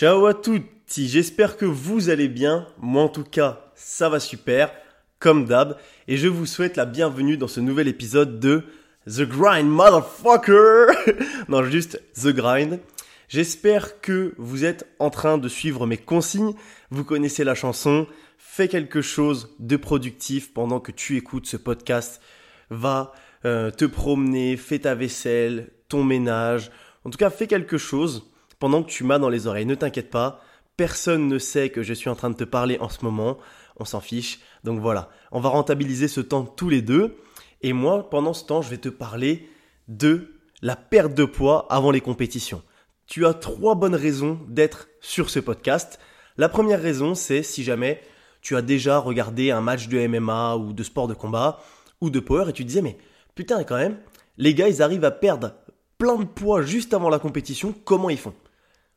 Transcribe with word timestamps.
Ciao 0.00 0.24
à 0.24 0.32
tutti, 0.32 1.10
j'espère 1.10 1.58
que 1.58 1.66
vous 1.66 2.08
allez 2.08 2.28
bien. 2.28 2.66
Moi 2.78 3.02
en 3.02 3.10
tout 3.10 3.22
cas, 3.22 3.70
ça 3.74 4.08
va 4.08 4.18
super, 4.18 4.72
comme 5.18 5.44
d'hab. 5.44 5.76
Et 6.08 6.16
je 6.16 6.26
vous 6.26 6.46
souhaite 6.46 6.78
la 6.78 6.86
bienvenue 6.86 7.36
dans 7.36 7.48
ce 7.48 7.60
nouvel 7.60 7.86
épisode 7.86 8.40
de 8.40 8.64
The 9.06 9.28
Grind 9.28 9.68
Motherfucker. 9.68 10.86
non, 11.50 11.62
juste 11.64 12.00
The 12.14 12.28
Grind. 12.28 12.80
J'espère 13.28 14.00
que 14.00 14.32
vous 14.38 14.64
êtes 14.64 14.86
en 15.00 15.10
train 15.10 15.36
de 15.36 15.50
suivre 15.50 15.86
mes 15.86 15.98
consignes. 15.98 16.54
Vous 16.90 17.04
connaissez 17.04 17.44
la 17.44 17.54
chanson. 17.54 18.06
Fais 18.38 18.68
quelque 18.68 19.02
chose 19.02 19.54
de 19.58 19.76
productif 19.76 20.54
pendant 20.54 20.80
que 20.80 20.92
tu 20.92 21.18
écoutes 21.18 21.44
ce 21.44 21.58
podcast. 21.58 22.22
Va 22.70 23.12
euh, 23.44 23.70
te 23.70 23.84
promener, 23.84 24.56
fais 24.56 24.78
ta 24.78 24.94
vaisselle, 24.94 25.68
ton 25.90 26.04
ménage. 26.04 26.70
En 27.04 27.10
tout 27.10 27.18
cas, 27.18 27.28
fais 27.28 27.46
quelque 27.46 27.76
chose 27.76 28.29
pendant 28.60 28.84
que 28.84 28.90
tu 28.90 29.02
m'as 29.02 29.18
dans 29.18 29.28
les 29.28 29.48
oreilles. 29.48 29.66
Ne 29.66 29.74
t'inquiète 29.74 30.10
pas, 30.10 30.40
personne 30.76 31.26
ne 31.26 31.38
sait 31.38 31.70
que 31.70 31.82
je 31.82 31.92
suis 31.92 32.08
en 32.08 32.14
train 32.14 32.30
de 32.30 32.36
te 32.36 32.44
parler 32.44 32.78
en 32.78 32.88
ce 32.88 33.04
moment. 33.04 33.38
On 33.78 33.84
s'en 33.84 34.00
fiche. 34.00 34.38
Donc 34.62 34.78
voilà, 34.78 35.10
on 35.32 35.40
va 35.40 35.48
rentabiliser 35.48 36.06
ce 36.06 36.20
temps 36.20 36.44
tous 36.44 36.68
les 36.68 36.82
deux. 36.82 37.16
Et 37.62 37.72
moi, 37.72 38.08
pendant 38.08 38.34
ce 38.34 38.44
temps, 38.44 38.62
je 38.62 38.70
vais 38.70 38.78
te 38.78 38.88
parler 38.88 39.48
de 39.88 40.34
la 40.62 40.76
perte 40.76 41.14
de 41.14 41.24
poids 41.24 41.66
avant 41.70 41.90
les 41.90 42.00
compétitions. 42.00 42.62
Tu 43.06 43.26
as 43.26 43.34
trois 43.34 43.74
bonnes 43.74 43.96
raisons 43.96 44.38
d'être 44.46 44.88
sur 45.00 45.30
ce 45.30 45.40
podcast. 45.40 45.98
La 46.36 46.48
première 46.48 46.80
raison, 46.80 47.14
c'est 47.14 47.42
si 47.42 47.64
jamais 47.64 48.00
tu 48.40 48.56
as 48.56 48.62
déjà 48.62 48.98
regardé 48.98 49.50
un 49.50 49.60
match 49.60 49.88
de 49.88 50.06
MMA 50.06 50.56
ou 50.56 50.72
de 50.72 50.82
sport 50.82 51.08
de 51.08 51.14
combat 51.14 51.60
ou 52.00 52.10
de 52.10 52.20
power 52.20 52.48
et 52.48 52.52
tu 52.52 52.62
te 52.62 52.68
disais 52.68 52.82
mais 52.82 52.96
putain 53.34 53.64
quand 53.64 53.76
même, 53.76 53.98
les 54.38 54.54
gars 54.54 54.68
ils 54.68 54.80
arrivent 54.80 55.04
à 55.04 55.10
perdre 55.10 55.52
plein 55.98 56.16
de 56.16 56.24
poids 56.24 56.62
juste 56.62 56.94
avant 56.94 57.10
la 57.10 57.18
compétition, 57.18 57.74
comment 57.84 58.08
ils 58.08 58.18
font? 58.18 58.32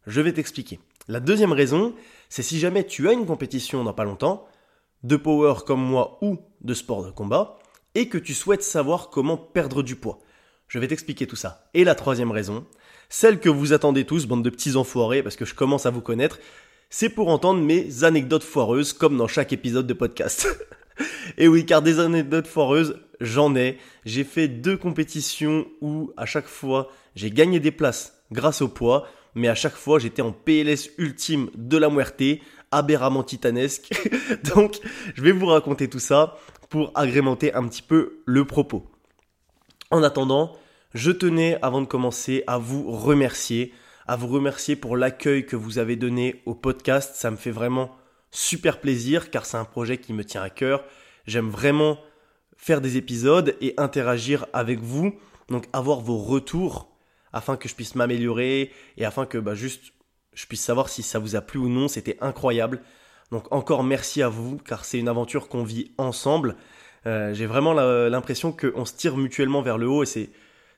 Je 0.07 0.21
vais 0.21 0.33
t'expliquer. 0.33 0.79
La 1.07 1.19
deuxième 1.19 1.51
raison, 1.51 1.93
c'est 2.29 2.43
si 2.43 2.59
jamais 2.59 2.85
tu 2.85 3.09
as 3.09 3.13
une 3.13 3.25
compétition 3.25 3.83
dans 3.83 3.93
pas 3.93 4.05
longtemps, 4.05 4.47
de 5.03 5.17
power 5.17 5.55
comme 5.65 5.81
moi 5.81 6.17
ou 6.21 6.39
de 6.61 6.73
sport 6.73 7.05
de 7.05 7.11
combat, 7.11 7.59
et 7.95 8.07
que 8.07 8.17
tu 8.17 8.33
souhaites 8.33 8.63
savoir 8.63 9.09
comment 9.09 9.37
perdre 9.37 9.83
du 9.83 9.95
poids. 9.95 10.19
Je 10.67 10.79
vais 10.79 10.87
t'expliquer 10.87 11.27
tout 11.27 11.35
ça. 11.35 11.69
Et 11.73 11.83
la 11.83 11.95
troisième 11.95 12.31
raison, 12.31 12.65
celle 13.09 13.39
que 13.39 13.49
vous 13.49 13.73
attendez 13.73 14.05
tous, 14.05 14.25
bande 14.25 14.43
de 14.43 14.49
petits 14.49 14.75
enfoirés, 14.75 15.21
parce 15.21 15.35
que 15.35 15.45
je 15.45 15.53
commence 15.53 15.85
à 15.85 15.91
vous 15.91 16.01
connaître, 16.01 16.39
c'est 16.89 17.09
pour 17.09 17.29
entendre 17.29 17.61
mes 17.61 18.03
anecdotes 18.03 18.43
foireuses, 18.43 18.93
comme 18.93 19.17
dans 19.17 19.27
chaque 19.27 19.53
épisode 19.53 19.87
de 19.87 19.93
podcast. 19.93 20.47
et 21.37 21.47
oui, 21.47 21.65
car 21.65 21.81
des 21.81 21.99
anecdotes 21.99 22.47
foireuses, 22.47 22.99
j'en 23.19 23.55
ai. 23.55 23.77
J'ai 24.05 24.23
fait 24.23 24.47
deux 24.47 24.77
compétitions 24.77 25.67
où, 25.81 26.11
à 26.17 26.25
chaque 26.25 26.47
fois, 26.47 26.89
j'ai 27.15 27.31
gagné 27.31 27.59
des 27.59 27.71
places 27.71 28.23
grâce 28.31 28.61
au 28.61 28.67
poids 28.67 29.07
mais 29.35 29.47
à 29.47 29.55
chaque 29.55 29.75
fois 29.75 29.99
j'étais 29.99 30.21
en 30.21 30.31
PLS 30.31 30.89
ultime 30.97 31.49
de 31.55 31.77
la 31.77 31.89
muerte, 31.89 32.23
aberramment 32.71 33.23
titanesque. 33.23 33.93
Donc 34.55 34.79
je 35.15 35.21
vais 35.21 35.31
vous 35.31 35.47
raconter 35.47 35.89
tout 35.89 35.99
ça 35.99 36.37
pour 36.69 36.91
agrémenter 36.95 37.53
un 37.53 37.67
petit 37.67 37.81
peu 37.81 38.23
le 38.25 38.45
propos. 38.45 38.89
En 39.91 40.03
attendant, 40.03 40.53
je 40.93 41.11
tenais 41.11 41.59
avant 41.61 41.81
de 41.81 41.87
commencer 41.87 42.43
à 42.47 42.57
vous 42.57 42.91
remercier, 42.91 43.73
à 44.07 44.15
vous 44.15 44.27
remercier 44.27 44.75
pour 44.75 44.97
l'accueil 44.97 45.45
que 45.45 45.55
vous 45.55 45.77
avez 45.77 45.95
donné 45.95 46.41
au 46.45 46.55
podcast. 46.55 47.15
Ça 47.15 47.31
me 47.31 47.35
fait 47.35 47.51
vraiment 47.51 47.95
super 48.31 48.79
plaisir 48.79 49.29
car 49.29 49.45
c'est 49.45 49.57
un 49.57 49.65
projet 49.65 49.97
qui 49.97 50.13
me 50.13 50.25
tient 50.25 50.41
à 50.41 50.49
cœur. 50.49 50.83
J'aime 51.25 51.49
vraiment 51.49 51.99
faire 52.57 52.81
des 52.81 52.97
épisodes 52.97 53.55
et 53.61 53.73
interagir 53.77 54.47
avec 54.53 54.79
vous. 54.79 55.13
Donc 55.49 55.67
avoir 55.73 55.99
vos 55.99 56.17
retours 56.17 56.92
afin 57.33 57.57
que 57.57 57.67
je 57.67 57.75
puisse 57.75 57.95
m'améliorer 57.95 58.71
et 58.97 59.05
afin 59.05 59.25
que 59.25 59.37
bah, 59.37 59.55
juste 59.55 59.93
je 60.33 60.45
puisse 60.45 60.61
savoir 60.61 60.89
si 60.89 61.03
ça 61.03 61.19
vous 61.19 61.35
a 61.35 61.41
plu 61.41 61.59
ou 61.59 61.69
non. 61.69 61.87
C'était 61.87 62.17
incroyable. 62.21 62.81
Donc 63.31 63.51
encore 63.51 63.83
merci 63.83 64.21
à 64.21 64.29
vous 64.29 64.57
car 64.57 64.85
c'est 64.85 64.99
une 64.99 65.09
aventure 65.09 65.47
qu'on 65.47 65.63
vit 65.63 65.91
ensemble. 65.97 66.55
Euh, 67.05 67.33
j'ai 67.33 67.45
vraiment 67.45 67.73
l'impression 67.73 68.51
qu'on 68.51 68.85
se 68.85 68.93
tire 68.93 69.17
mutuellement 69.17 69.61
vers 69.61 69.77
le 69.77 69.87
haut 69.87 70.03
et 70.03 70.07
c'est 70.07 70.29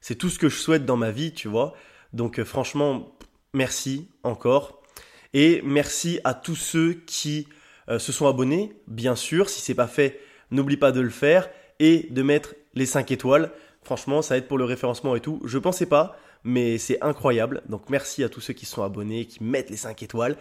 c'est 0.02 0.16
tout 0.16 0.30
ce 0.30 0.38
que 0.38 0.50
je 0.50 0.58
souhaite 0.58 0.86
dans 0.86 0.98
ma 0.98 1.10
vie, 1.10 1.34
tu 1.34 1.48
vois. 1.48 1.74
Donc 2.14 2.40
euh, 2.40 2.46
franchement, 2.46 3.18
merci 3.54 4.08
encore. 4.22 4.84
Et 5.34 5.62
merci 5.66 6.20
à 6.24 6.36
tous 6.36 6.56
ceux 6.56 6.94
qui 6.94 7.48
euh, 7.90 7.98
se 7.98 8.12
sont 8.12 8.28
abonnés, 8.28 8.74
bien 8.86 9.16
sûr. 9.16 9.50
Si 9.50 9.62
c'est 9.62 9.74
pas 9.74 9.88
fait, 9.88 10.20
n'oublie 10.52 10.78
pas 10.78 10.92
de 10.92 11.02
le 11.02 11.10
faire 11.10 11.50
et 11.80 12.08
de 12.12 12.22
mettre 12.22 12.54
les 12.76 12.86
5 12.86 13.10
étoiles. 13.10 13.52
Franchement, 13.82 14.22
ça 14.22 14.38
aide 14.38 14.48
pour 14.48 14.60
le 14.60 14.64
référencement 14.64 15.16
et 15.16 15.22
tout. 15.22 15.42
Je 15.44 15.58
pensais 15.58 15.88
pas, 15.88 16.16
mais 16.46 16.78
c'est 16.78 17.04
incroyable. 17.04 17.64
Donc 17.68 17.90
merci 17.90 18.24
à 18.24 18.30
tous 18.30 18.40
ceux 18.40 18.54
qui 18.54 18.66
sont 18.66 18.84
abonnés, 18.84 19.26
qui 19.26 19.44
mettent 19.44 19.72
les 19.72 19.78
5 19.78 20.02
étoiles. 20.04 20.38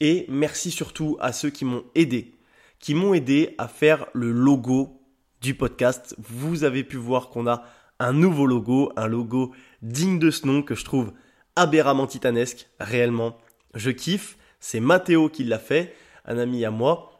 Et 0.00 0.24
merci 0.28 0.70
surtout 0.70 1.18
à 1.20 1.32
ceux 1.32 1.50
qui 1.50 1.64
m'ont 1.64 1.84
aidé, 1.94 2.32
qui 2.78 2.94
m'ont 2.94 3.12
aidé 3.12 3.54
à 3.58 3.68
faire 3.68 4.06
le 4.14 4.30
logo 4.30 5.02
du 5.42 5.54
podcast. 5.54 6.14
Vous 6.18 6.64
avez 6.64 6.84
pu 6.84 6.96
voir 6.96 7.28
qu'on 7.28 7.46
a 7.46 7.64
un 7.98 8.12
nouveau 8.12 8.46
logo, 8.46 8.92
un 8.96 9.06
logo 9.06 9.52
digne 9.82 10.18
de 10.18 10.30
ce 10.30 10.46
nom 10.46 10.62
que 10.62 10.74
je 10.74 10.84
trouve 10.84 11.12
aberramment 11.56 12.06
titanesque, 12.06 12.68
réellement. 12.80 13.36
Je 13.74 13.90
kiffe, 13.90 14.38
c'est 14.60 14.80
Mathéo 14.80 15.28
qui 15.28 15.44
l'a 15.44 15.58
fait, 15.58 15.94
un 16.24 16.38
ami 16.38 16.64
à 16.64 16.70
moi. 16.70 17.11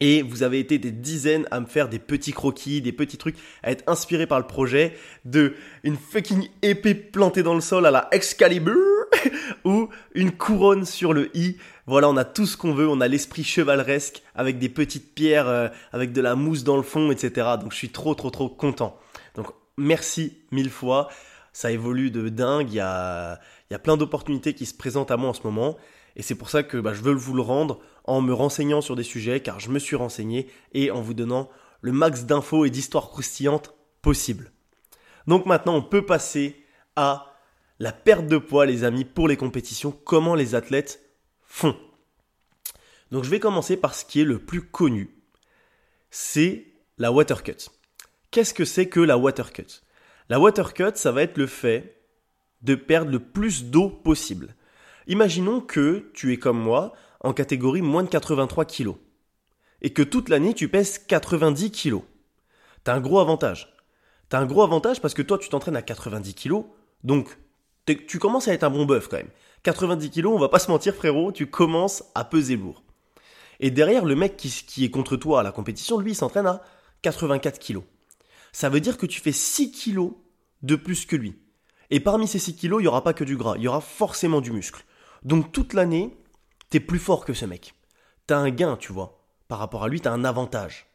Et 0.00 0.20
vous 0.20 0.42
avez 0.42 0.58
été 0.58 0.78
des 0.78 0.90
dizaines 0.90 1.46
à 1.50 1.60
me 1.60 1.66
faire 1.66 1.88
des 1.88 1.98
petits 1.98 2.32
croquis, 2.32 2.82
des 2.82 2.92
petits 2.92 3.16
trucs, 3.16 3.36
à 3.62 3.70
être 3.70 3.82
inspiré 3.86 4.26
par 4.26 4.38
le 4.38 4.46
projet 4.46 4.94
de 5.24 5.54
une 5.84 5.96
fucking 5.96 6.48
épée 6.60 6.94
plantée 6.94 7.42
dans 7.42 7.54
le 7.54 7.62
sol 7.62 7.86
à 7.86 7.90
la 7.90 8.08
Excalibur 8.12 8.76
ou 9.64 9.88
une 10.14 10.32
couronne 10.32 10.84
sur 10.84 11.14
le 11.14 11.34
i. 11.34 11.56
Voilà, 11.86 12.10
on 12.10 12.16
a 12.18 12.24
tout 12.24 12.44
ce 12.44 12.58
qu'on 12.58 12.74
veut, 12.74 12.88
on 12.88 13.00
a 13.00 13.08
l'esprit 13.08 13.42
chevaleresque 13.42 14.22
avec 14.34 14.58
des 14.58 14.68
petites 14.68 15.14
pierres, 15.14 15.48
euh, 15.48 15.68
avec 15.92 16.12
de 16.12 16.20
la 16.20 16.34
mousse 16.34 16.62
dans 16.62 16.76
le 16.76 16.82
fond, 16.82 17.10
etc. 17.10 17.48
Donc 17.58 17.72
je 17.72 17.78
suis 17.78 17.90
trop 17.90 18.14
trop 18.14 18.30
trop 18.30 18.50
content. 18.50 18.98
Donc 19.34 19.46
merci 19.78 20.36
mille 20.50 20.70
fois. 20.70 21.08
Ça 21.54 21.70
évolue 21.70 22.10
de 22.10 22.28
dingue, 22.28 22.70
il 22.70 22.74
y 22.74 22.80
a, 22.80 23.40
il 23.70 23.72
y 23.72 23.76
a 23.76 23.78
plein 23.78 23.96
d'opportunités 23.96 24.52
qui 24.52 24.66
se 24.66 24.74
présentent 24.74 25.10
à 25.10 25.16
moi 25.16 25.30
en 25.30 25.34
ce 25.34 25.42
moment. 25.42 25.78
Et 26.16 26.22
c'est 26.22 26.34
pour 26.34 26.50
ça 26.50 26.62
que 26.62 26.76
bah, 26.78 26.92
je 26.94 27.02
veux 27.02 27.14
vous 27.14 27.34
le 27.34 27.42
rendre 27.42 27.80
en 28.06 28.20
me 28.20 28.32
renseignant 28.32 28.80
sur 28.80 28.96
des 28.96 29.02
sujets, 29.02 29.40
car 29.40 29.60
je 29.60 29.70
me 29.70 29.78
suis 29.78 29.96
renseigné, 29.96 30.48
et 30.72 30.90
en 30.90 31.00
vous 31.00 31.14
donnant 31.14 31.48
le 31.80 31.92
max 31.92 32.24
d'infos 32.24 32.64
et 32.64 32.70
d'histoires 32.70 33.08
croustillantes 33.08 33.74
possible. 34.02 34.52
Donc 35.26 35.46
maintenant, 35.46 35.76
on 35.76 35.82
peut 35.82 36.06
passer 36.06 36.64
à 36.94 37.34
la 37.78 37.92
perte 37.92 38.26
de 38.26 38.38
poids, 38.38 38.66
les 38.66 38.84
amis, 38.84 39.04
pour 39.04 39.28
les 39.28 39.36
compétitions, 39.36 39.92
comment 39.92 40.34
les 40.34 40.54
athlètes 40.54 41.02
font. 41.42 41.76
Donc 43.10 43.24
je 43.24 43.30
vais 43.30 43.40
commencer 43.40 43.76
par 43.76 43.94
ce 43.94 44.04
qui 44.04 44.20
est 44.20 44.24
le 44.24 44.38
plus 44.38 44.62
connu, 44.62 45.16
c'est 46.10 46.66
la 46.98 47.12
water 47.12 47.42
cut. 47.42 47.70
Qu'est-ce 48.30 48.54
que 48.54 48.64
c'est 48.64 48.88
que 48.88 49.00
la 49.00 49.18
water 49.18 49.52
cut? 49.52 49.82
La 50.28 50.40
water 50.40 50.74
cut, 50.74 50.92
ça 50.94 51.12
va 51.12 51.22
être 51.22 51.36
le 51.36 51.46
fait 51.46 52.02
de 52.62 52.74
perdre 52.74 53.12
le 53.12 53.20
plus 53.20 53.66
d'eau 53.66 53.88
possible. 53.88 54.56
Imaginons 55.06 55.60
que 55.60 56.10
tu 56.14 56.32
es 56.32 56.36
comme 56.36 56.60
moi 56.60 56.94
en 57.26 57.32
catégorie 57.32 57.82
moins 57.82 58.02
de 58.02 58.08
83 58.08 58.64
kg 58.64 58.94
et 59.82 59.92
que 59.92 60.02
toute 60.02 60.28
l'année 60.28 60.54
tu 60.54 60.68
pèses 60.68 60.98
90 60.98 61.70
kg. 61.70 62.00
T'as 62.84 62.94
un 62.94 63.00
gros 63.00 63.18
avantage. 63.18 63.74
T'as 64.28 64.38
un 64.38 64.46
gros 64.46 64.62
avantage 64.62 65.00
parce 65.00 65.14
que 65.14 65.22
toi 65.22 65.38
tu 65.38 65.48
t'entraînes 65.48 65.76
à 65.76 65.82
90 65.82 66.34
kg, 66.34 66.64
donc 67.04 67.38
tu 68.08 68.18
commences 68.18 68.48
à 68.48 68.54
être 68.54 68.64
un 68.64 68.70
bon 68.70 68.84
bœuf 68.84 69.08
quand 69.08 69.18
même. 69.18 69.30
90 69.62 70.10
kg, 70.10 70.26
on 70.26 70.38
va 70.38 70.48
pas 70.48 70.58
se 70.58 70.70
mentir 70.70 70.94
frérot, 70.94 71.32
tu 71.32 71.46
commences 71.46 72.04
à 72.14 72.24
peser 72.24 72.56
lourd. 72.56 72.82
Et 73.60 73.70
derrière 73.70 74.04
le 74.04 74.16
mec 74.16 74.36
qui, 74.36 74.84
est 74.84 74.90
contre 74.90 75.16
toi 75.16 75.40
à 75.40 75.42
la 75.42 75.52
compétition, 75.52 75.98
lui 75.98 76.12
il 76.12 76.16
s'entraîne 76.16 76.46
à 76.46 76.62
84 77.02 77.58
kg. 77.58 77.80
Ça 78.52 78.68
veut 78.68 78.80
dire 78.80 78.98
que 78.98 79.06
tu 79.06 79.20
fais 79.20 79.32
6 79.32 79.72
kg 79.72 80.10
de 80.62 80.76
plus 80.76 81.06
que 81.06 81.16
lui. 81.16 81.38
Et 81.90 82.00
parmi 82.00 82.26
ces 82.26 82.38
6 82.38 82.56
kg, 82.56 82.76
il 82.78 82.82
n'y 82.82 82.86
aura 82.86 83.04
pas 83.04 83.12
que 83.12 83.24
du 83.24 83.36
gras, 83.36 83.54
il 83.56 83.62
y 83.62 83.68
aura 83.68 83.80
forcément 83.80 84.40
du 84.40 84.50
muscle. 84.50 84.84
Donc 85.22 85.52
toute 85.52 85.72
l'année, 85.72 86.16
t'es 86.70 86.80
plus 86.80 86.98
fort 86.98 87.24
que 87.24 87.34
ce 87.34 87.44
mec. 87.44 87.74
T'as 88.26 88.38
un 88.38 88.50
gain, 88.50 88.76
tu 88.76 88.92
vois. 88.92 89.24
Par 89.48 89.58
rapport 89.58 89.84
à 89.84 89.88
lui, 89.88 90.00
t'as 90.00 90.12
un 90.12 90.24
avantage. 90.24 90.86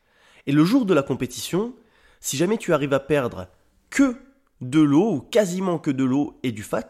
Et 0.47 0.51
le 0.51 0.65
jour 0.65 0.85
de 0.85 0.93
la 0.93 1.03
compétition, 1.03 1.73
si 2.19 2.37
jamais 2.37 2.57
tu 2.57 2.73
arrives 2.73 2.93
à 2.93 2.99
perdre 2.99 3.47
que 3.89 4.15
de 4.61 4.79
l'eau, 4.79 5.11
ou 5.11 5.21
quasiment 5.21 5.79
que 5.79 5.91
de 5.91 6.03
l'eau 6.03 6.39
et 6.43 6.51
du 6.51 6.63
fat, 6.63 6.87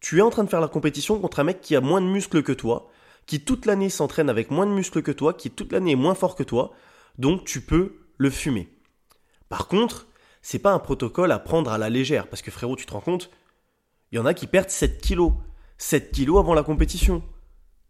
tu 0.00 0.18
es 0.18 0.22
en 0.22 0.30
train 0.30 0.44
de 0.44 0.50
faire 0.50 0.60
la 0.60 0.68
compétition 0.68 1.20
contre 1.20 1.40
un 1.40 1.44
mec 1.44 1.60
qui 1.60 1.76
a 1.76 1.80
moins 1.80 2.00
de 2.00 2.06
muscles 2.06 2.42
que 2.42 2.52
toi, 2.52 2.90
qui 3.26 3.40
toute 3.40 3.66
l'année 3.66 3.90
s'entraîne 3.90 4.30
avec 4.30 4.50
moins 4.50 4.66
de 4.66 4.72
muscles 4.72 5.02
que 5.02 5.12
toi, 5.12 5.34
qui 5.34 5.50
toute 5.50 5.72
l'année 5.72 5.92
est 5.92 5.96
moins 5.96 6.14
fort 6.14 6.34
que 6.34 6.42
toi, 6.42 6.72
donc 7.18 7.44
tu 7.44 7.60
peux 7.60 7.96
le 8.16 8.30
fumer. 8.30 8.68
Par 9.48 9.68
contre, 9.68 10.06
c'est 10.40 10.58
pas 10.58 10.72
un 10.72 10.78
protocole 10.78 11.32
à 11.32 11.38
prendre 11.38 11.70
à 11.72 11.78
la 11.78 11.90
légère, 11.90 12.28
parce 12.28 12.42
que 12.42 12.50
frérot, 12.50 12.76
tu 12.76 12.86
te 12.86 12.92
rends 12.92 13.00
compte, 13.00 13.30
il 14.12 14.16
y 14.16 14.18
en 14.18 14.26
a 14.26 14.34
qui 14.34 14.46
perdent 14.46 14.70
7 14.70 15.00
kilos, 15.00 15.32
7 15.78 16.12
kilos 16.12 16.38
avant 16.38 16.54
la 16.54 16.62
compétition. 16.62 17.22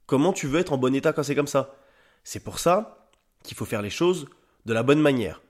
Comment 0.07 0.33
tu 0.33 0.47
veux 0.47 0.61
être 0.61 0.73
en 0.73 0.79
bon 0.79 0.95
état 0.95 1.13
quand 1.13 1.23
c'est 1.23 1.35
comme 1.35 1.47
ça? 1.47 1.75
C'est 2.25 2.45
pour 2.45 2.59
ça 2.59 3.09
qu'il 3.43 3.57
faut 3.57 3.65
faire 3.65 3.83
les 3.83 3.91
choses 3.91 4.27
de 4.67 4.73
la 4.73 4.83
bonne 4.83 5.01
manière. 5.01 5.43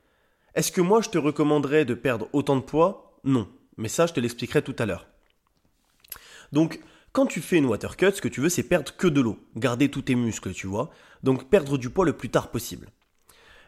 Est-ce 0.54 0.72
que 0.72 0.80
moi 0.80 1.00
je 1.02 1.10
te 1.10 1.18
recommanderais 1.18 1.84
de 1.84 1.94
perdre 1.94 2.28
autant 2.32 2.56
de 2.56 2.62
poids? 2.62 3.20
Non, 3.24 3.48
mais 3.76 3.88
ça 3.88 4.06
je 4.06 4.12
te 4.14 4.20
l'expliquerai 4.20 4.62
tout 4.62 4.76
à 4.78 4.86
l'heure. 4.86 5.06
Donc, 6.52 6.80
Quand 7.12 7.26
tu 7.26 7.40
fais 7.40 7.56
une 7.56 7.66
water 7.66 7.96
cut, 7.96 8.12
ce 8.14 8.20
que 8.20 8.28
tu 8.28 8.40
veux, 8.40 8.48
c'est 8.48 8.62
perdre 8.62 8.94
que 8.96 9.08
de 9.08 9.20
l'eau, 9.20 9.38
garder 9.56 9.90
tous 9.90 10.02
tes 10.02 10.14
muscles, 10.14 10.52
tu 10.52 10.66
vois. 10.66 10.90
Donc 11.22 11.48
perdre 11.48 11.78
du 11.78 11.90
poids 11.90 12.04
le 12.04 12.12
plus 12.12 12.28
tard 12.28 12.50
possible. 12.50 12.88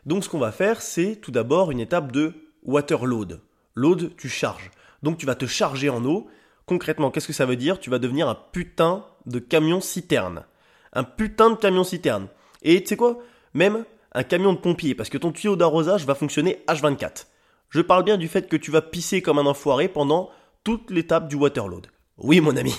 Donc 0.06 0.23
ce 0.25 0.28
qu'on 0.28 0.38
va 0.38 0.52
faire, 0.52 0.82
c'est 0.82 1.16
tout 1.16 1.31
d'abord 1.31 1.70
une 1.70 1.81
étape 1.81 2.12
de 2.12 2.32
water 2.62 3.06
load. 3.06 3.40
Load, 3.75 4.14
tu 4.16 4.28
charges. 4.28 4.70
Donc 5.02 5.19
tu 5.19 5.26
vas 5.26 5.34
te 5.34 5.46
charger 5.46 5.88
en 5.88 6.05
eau. 6.05 6.28
Concrètement, 6.70 7.11
qu'est-ce 7.11 7.26
que 7.26 7.32
ça 7.32 7.46
veut 7.46 7.56
dire? 7.56 7.81
Tu 7.81 7.90
vas 7.90 7.99
devenir 7.99 8.28
un 8.28 8.37
putain 8.37 9.05
de 9.26 9.40
camion 9.40 9.81
citerne. 9.81 10.44
Un 10.93 11.02
putain 11.02 11.50
de 11.50 11.56
camion 11.56 11.82
citerne. 11.82 12.28
Et 12.62 12.81
tu 12.81 12.90
sais 12.90 12.96
quoi? 12.96 13.19
Même 13.55 13.84
un 14.12 14.22
camion 14.22 14.52
de 14.52 14.58
pompier, 14.58 14.94
parce 14.94 15.08
que 15.08 15.19
ton 15.19 15.32
tuyau 15.32 15.56
d'arrosage 15.56 16.06
va 16.06 16.14
fonctionner 16.14 16.62
H24. 16.69 17.26
Je 17.70 17.81
parle 17.81 18.05
bien 18.05 18.19
du 18.19 18.28
fait 18.28 18.49
que 18.49 18.55
tu 18.55 18.70
vas 18.70 18.82
pisser 18.82 19.20
comme 19.20 19.40
un 19.40 19.46
enfoiré 19.46 19.88
pendant 19.88 20.31
toute 20.62 20.93
l'étape 20.93 21.26
du 21.26 21.34
waterload. 21.34 21.88
Oui 22.19 22.40
mon 22.40 22.56
ami. 22.56 22.73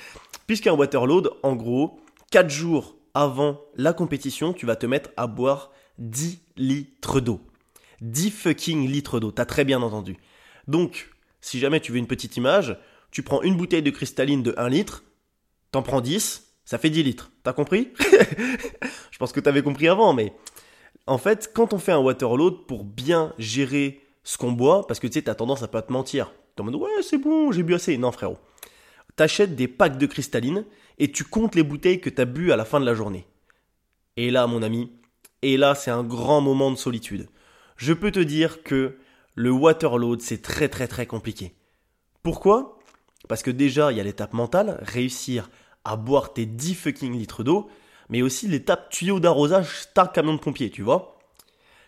Puisqu'un 0.46 0.74
waterload, 0.74 1.30
en 1.42 1.56
gros, 1.56 2.00
4 2.30 2.50
jours 2.50 2.96
avant 3.14 3.62
la 3.76 3.94
compétition, 3.94 4.52
tu 4.52 4.66
vas 4.66 4.76
te 4.76 4.84
mettre 4.84 5.08
à 5.16 5.26
boire 5.26 5.70
10 5.96 6.38
litres 6.58 7.20
d'eau. 7.20 7.40
10 8.02 8.30
fucking 8.30 8.86
litres 8.86 9.20
d'eau, 9.20 9.32
t'as 9.32 9.46
très 9.46 9.64
bien 9.64 9.80
entendu. 9.80 10.18
Donc, 10.66 11.08
si 11.40 11.58
jamais 11.58 11.80
tu 11.80 11.92
veux 11.92 11.98
une 11.98 12.06
petite 12.06 12.36
image, 12.36 12.76
tu 13.10 13.22
prends 13.22 13.42
une 13.42 13.56
bouteille 13.56 13.82
de 13.82 13.90
cristalline 13.90 14.42
de 14.42 14.54
1 14.56 14.68
litre, 14.68 15.04
t'en 15.70 15.82
prends 15.82 16.00
10, 16.00 16.48
ça 16.64 16.78
fait 16.78 16.90
10 16.90 17.02
litres. 17.02 17.30
T'as 17.42 17.52
compris? 17.52 17.92
Je 19.10 19.18
pense 19.18 19.32
que 19.32 19.40
t'avais 19.40 19.62
compris 19.62 19.88
avant, 19.88 20.12
mais 20.12 20.32
en 21.06 21.18
fait, 21.18 21.50
quand 21.54 21.72
on 21.72 21.78
fait 21.78 21.92
un 21.92 21.98
waterload 21.98 22.66
pour 22.66 22.84
bien 22.84 23.32
gérer 23.38 24.02
ce 24.22 24.36
qu'on 24.36 24.52
boit, 24.52 24.86
parce 24.86 25.00
que 25.00 25.06
tu 25.06 25.14
sais, 25.14 25.22
t'as 25.22 25.34
tendance 25.34 25.62
à 25.62 25.68
pas 25.68 25.82
te 25.82 25.92
mentir. 25.92 26.32
T'es 26.54 26.60
en 26.60 26.64
mode 26.64 26.74
ouais, 26.74 27.02
c'est 27.02 27.18
bon, 27.18 27.50
j'ai 27.52 27.62
bu 27.62 27.74
assez. 27.74 27.96
Non, 27.96 28.12
frérot. 28.12 28.38
T'achètes 29.16 29.56
des 29.56 29.68
packs 29.68 29.96
de 29.96 30.06
cristalline 30.06 30.64
et 30.98 31.10
tu 31.10 31.24
comptes 31.24 31.54
les 31.54 31.62
bouteilles 31.62 32.00
que 32.00 32.10
t'as 32.10 32.26
bu 32.26 32.52
à 32.52 32.56
la 32.56 32.64
fin 32.64 32.78
de 32.78 32.84
la 32.84 32.94
journée. 32.94 33.26
Et 34.16 34.30
là, 34.30 34.46
mon 34.46 34.62
ami, 34.62 34.92
et 35.42 35.56
là, 35.56 35.74
c'est 35.74 35.90
un 35.90 36.04
grand 36.04 36.40
moment 36.40 36.70
de 36.70 36.76
solitude. 36.76 37.28
Je 37.76 37.92
peux 37.92 38.10
te 38.10 38.20
dire 38.20 38.62
que 38.62 38.98
le 39.34 39.50
waterload, 39.50 40.20
c'est 40.20 40.42
très 40.42 40.68
très 40.68 40.88
très 40.88 41.06
compliqué. 41.06 41.54
Pourquoi? 42.22 42.77
Parce 43.26 43.42
que 43.42 43.50
déjà, 43.50 43.90
il 43.90 43.98
y 43.98 44.00
a 44.00 44.04
l'étape 44.04 44.32
mentale, 44.32 44.78
réussir 44.82 45.50
à 45.84 45.96
boire 45.96 46.32
tes 46.32 46.46
10 46.46 46.74
fucking 46.74 47.18
litres 47.18 47.42
d'eau, 47.42 47.68
mais 48.08 48.22
aussi 48.22 48.46
l'étape 48.46 48.90
tuyau 48.90 49.20
d'arrosage, 49.20 49.92
ta 49.94 50.06
camion 50.06 50.34
de 50.34 50.38
pompier, 50.38 50.70
tu 50.70 50.82
vois 50.82 51.18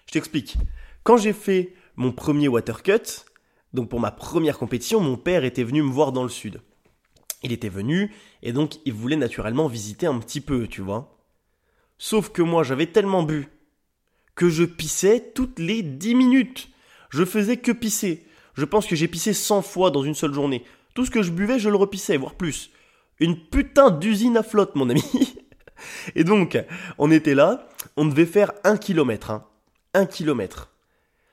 Je 0.07 0.13
t'explique. 0.13 0.57
Quand 1.03 1.17
j'ai 1.17 1.33
fait 1.33 1.75
mon 1.97 2.13
premier 2.13 2.49
water 2.49 2.83
cut, 2.83 3.25
donc 3.73 3.89
pour 3.89 4.01
ma 4.01 4.11
première 4.11 4.59
compétition, 4.59 5.01
mon 5.01 5.17
père 5.17 5.45
était 5.45 5.63
venu 5.63 5.83
me 5.83 5.91
voir 5.91 6.13
dans 6.13 6.23
le 6.23 6.29
sud. 6.29 6.61
Il 7.43 7.53
était 7.53 7.69
venu 7.69 8.13
et 8.43 8.53
donc 8.53 8.77
il 8.85 8.93
voulait 8.93 9.17
naturellement 9.17 9.67
visiter 9.67 10.07
un 10.07 10.19
petit 10.19 10.41
peu, 10.41 10.67
tu 10.67 10.83
vois. 10.83 11.17
Sauf 11.99 12.31
que 12.31 12.43
moi 12.43 12.63
j'avais 12.63 12.87
tellement 12.87 13.23
bu 13.23 13.49
que 14.35 14.49
je 14.49 14.65
pissais 14.65 15.33
toutes 15.35 15.59
les 15.59 15.83
10 15.83 16.15
minutes. 16.15 16.69
Je 17.11 17.25
faisais 17.25 17.57
que 17.57 17.73
pisser. 17.73 18.27
Je 18.55 18.65
pense 18.65 18.87
que 18.87 18.97
j'ai 18.97 19.09
pissé 19.09 19.33
100 19.33 19.63
fois 19.63 19.91
dans 19.91 20.03
une 20.03 20.15
seule 20.15 20.33
journée. 20.33 20.65
Tout 20.95 21.05
ce 21.05 21.11
que 21.11 21.23
je 21.23 21.31
buvais, 21.31 21.59
je 21.59 21.69
le 21.69 21.77
repissais, 21.77 22.17
voire 22.17 22.35
plus. 22.35 22.71
Une 23.21 23.39
putain 23.39 23.91
d'usine 23.91 24.37
à 24.37 24.43
flotte, 24.43 24.75
mon 24.75 24.91
ami. 24.91 25.05
Et 26.15 26.25
donc, 26.25 26.59
on 26.99 27.11
était 27.11 27.35
là, 27.35 27.69
on 27.97 28.05
devait 28.05 28.27
faire 28.27 28.53
un 28.65 28.77
kilomètre. 28.77 29.31
Hein. 29.31 29.45
Un 29.95 30.07
kilomètre. 30.07 30.71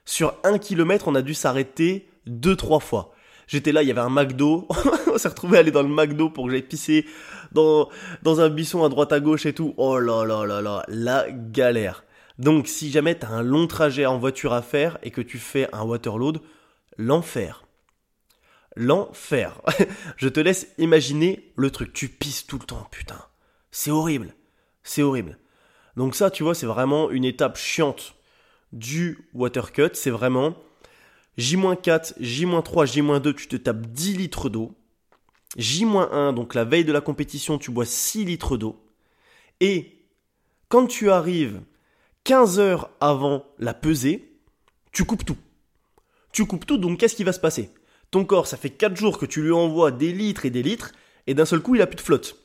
Sur 0.05 0.35
un 0.43 0.57
kilomètre, 0.57 1.07
on 1.07 1.15
a 1.15 1.21
dû 1.21 1.33
s'arrêter 1.33 2.07
deux, 2.25 2.55
trois 2.55 2.79
fois. 2.79 3.13
J'étais 3.47 3.71
là, 3.71 3.81
il 3.81 3.87
y 3.87 3.91
avait 3.91 4.01
un 4.01 4.09
McDo. 4.09 4.67
on 5.13 5.17
s'est 5.17 5.27
retrouvé 5.29 5.57
à 5.57 5.59
aller 5.61 5.71
dans 5.71 5.81
le 5.81 5.89
McDo 5.89 6.29
pour 6.29 6.45
que 6.45 6.51
j'aille 6.51 6.61
pisser 6.61 7.05
dans, 7.53 7.89
dans 8.21 8.41
un 8.41 8.49
buisson 8.49 8.83
à 8.83 8.89
droite 8.89 9.13
à 9.13 9.19
gauche 9.19 9.45
et 9.45 9.53
tout. 9.53 9.73
Oh 9.77 9.99
là 9.99 10.25
là 10.25 10.45
là 10.45 10.61
là, 10.61 10.83
la 10.87 11.25
galère. 11.31 12.03
Donc 12.39 12.67
si 12.67 12.91
jamais 12.91 13.15
t'as 13.15 13.29
un 13.29 13.41
long 13.41 13.67
trajet 13.67 14.05
en 14.05 14.17
voiture 14.17 14.53
à 14.53 14.61
faire 14.61 14.97
et 15.01 15.11
que 15.11 15.21
tu 15.21 15.37
fais 15.37 15.67
un 15.73 15.83
waterload, 15.83 16.41
l'enfer. 16.97 17.66
L'enfer. 18.77 19.61
Je 20.17 20.29
te 20.29 20.39
laisse 20.39 20.67
imaginer 20.77 21.51
le 21.55 21.71
truc. 21.71 21.93
Tu 21.93 22.07
pisses 22.09 22.45
tout 22.45 22.59
le 22.59 22.65
temps, 22.65 22.87
putain. 22.91 23.19
C'est 23.71 23.91
horrible. 23.91 24.33
C'est 24.83 25.01
horrible. 25.01 25.37
Donc 25.95 26.15
ça, 26.15 26.29
tu 26.29 26.43
vois, 26.43 26.53
c'est 26.53 26.67
vraiment 26.67 27.09
une 27.09 27.25
étape 27.25 27.57
chiante 27.57 28.13
du 28.71 29.29
water 29.33 29.71
cut, 29.71 29.89
c'est 29.93 30.11
vraiment 30.11 30.55
J-4, 31.37 32.13
J-3, 32.19 32.85
J-2, 32.85 33.33
tu 33.33 33.47
te 33.47 33.55
tapes 33.55 33.87
10 33.87 34.17
litres 34.17 34.49
d'eau. 34.49 34.75
J-1, 35.55 36.33
donc 36.33 36.53
la 36.53 36.65
veille 36.65 36.85
de 36.85 36.91
la 36.91 37.01
compétition, 37.01 37.57
tu 37.57 37.71
bois 37.71 37.85
6 37.85 38.25
litres 38.25 38.57
d'eau. 38.57 38.79
Et 39.59 40.03
quand 40.69 40.85
tu 40.87 41.09
arrives 41.09 41.61
15 42.25 42.59
heures 42.59 42.89
avant 42.99 43.45
la 43.57 43.73
pesée, 43.73 44.39
tu 44.91 45.05
coupes 45.05 45.25
tout. 45.25 45.37
Tu 46.31 46.45
coupes 46.45 46.65
tout, 46.65 46.77
donc 46.77 46.99
qu'est-ce 46.99 47.15
qui 47.15 47.23
va 47.23 47.33
se 47.33 47.39
passer? 47.39 47.71
Ton 48.11 48.25
corps, 48.25 48.47
ça 48.47 48.57
fait 48.57 48.69
4 48.69 48.95
jours 48.95 49.17
que 49.17 49.25
tu 49.25 49.41
lui 49.41 49.51
envoies 49.51 49.91
des 49.91 50.13
litres 50.13 50.45
et 50.45 50.49
des 50.49 50.63
litres, 50.63 50.93
et 51.27 51.33
d'un 51.33 51.45
seul 51.45 51.61
coup, 51.61 51.75
il 51.75 51.81
a 51.81 51.87
plus 51.87 51.97
de 51.97 52.01
flotte. 52.01 52.37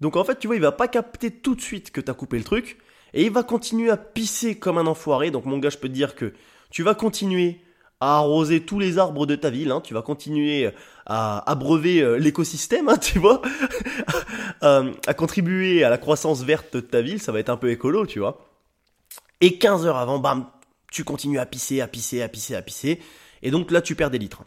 Donc 0.00 0.16
en 0.16 0.24
fait, 0.24 0.38
tu 0.38 0.46
vois, 0.46 0.56
il 0.56 0.62
va 0.62 0.72
pas 0.72 0.88
capter 0.88 1.30
tout 1.30 1.54
de 1.54 1.60
suite 1.60 1.90
que 1.90 2.00
tu 2.00 2.10
as 2.10 2.14
coupé 2.14 2.38
le 2.38 2.44
truc, 2.44 2.78
et 3.14 3.24
il 3.24 3.30
va 3.30 3.42
continuer 3.42 3.90
à 3.90 3.96
pisser 3.96 4.58
comme 4.58 4.78
un 4.78 4.86
enfoiré. 4.86 5.30
Donc 5.30 5.44
mon 5.44 5.58
gars, 5.58 5.70
je 5.70 5.78
peux 5.78 5.88
te 5.88 5.94
dire 5.94 6.14
que 6.14 6.32
tu 6.70 6.82
vas 6.82 6.94
continuer 6.94 7.60
à 8.00 8.16
arroser 8.16 8.62
tous 8.62 8.80
les 8.80 8.98
arbres 8.98 9.26
de 9.26 9.36
ta 9.36 9.48
ville, 9.48 9.70
hein. 9.70 9.80
tu 9.80 9.94
vas 9.94 10.02
continuer 10.02 10.72
à 11.06 11.48
abreuver 11.48 12.00
euh, 12.00 12.16
l'écosystème, 12.16 12.88
hein, 12.88 12.96
tu 13.00 13.20
vois, 13.20 13.42
à 14.60 15.14
contribuer 15.14 15.84
à 15.84 15.90
la 15.90 15.98
croissance 15.98 16.42
verte 16.42 16.74
de 16.74 16.80
ta 16.80 17.00
ville, 17.00 17.20
ça 17.22 17.30
va 17.30 17.38
être 17.38 17.50
un 17.50 17.56
peu 17.56 17.70
écolo, 17.70 18.04
tu 18.06 18.18
vois. 18.18 18.44
Et 19.40 19.56
15 19.56 19.86
heures 19.86 19.98
avant, 19.98 20.18
bam, 20.18 20.46
tu 20.90 21.04
continues 21.04 21.38
à 21.38 21.46
pisser, 21.46 21.80
à 21.80 21.86
pisser, 21.86 22.22
à 22.22 22.28
pisser, 22.28 22.56
à 22.56 22.62
pisser, 22.62 23.00
et 23.40 23.52
donc 23.52 23.70
là 23.70 23.80
tu 23.80 23.94
perds 23.94 24.10
des 24.10 24.18
litres. 24.18 24.42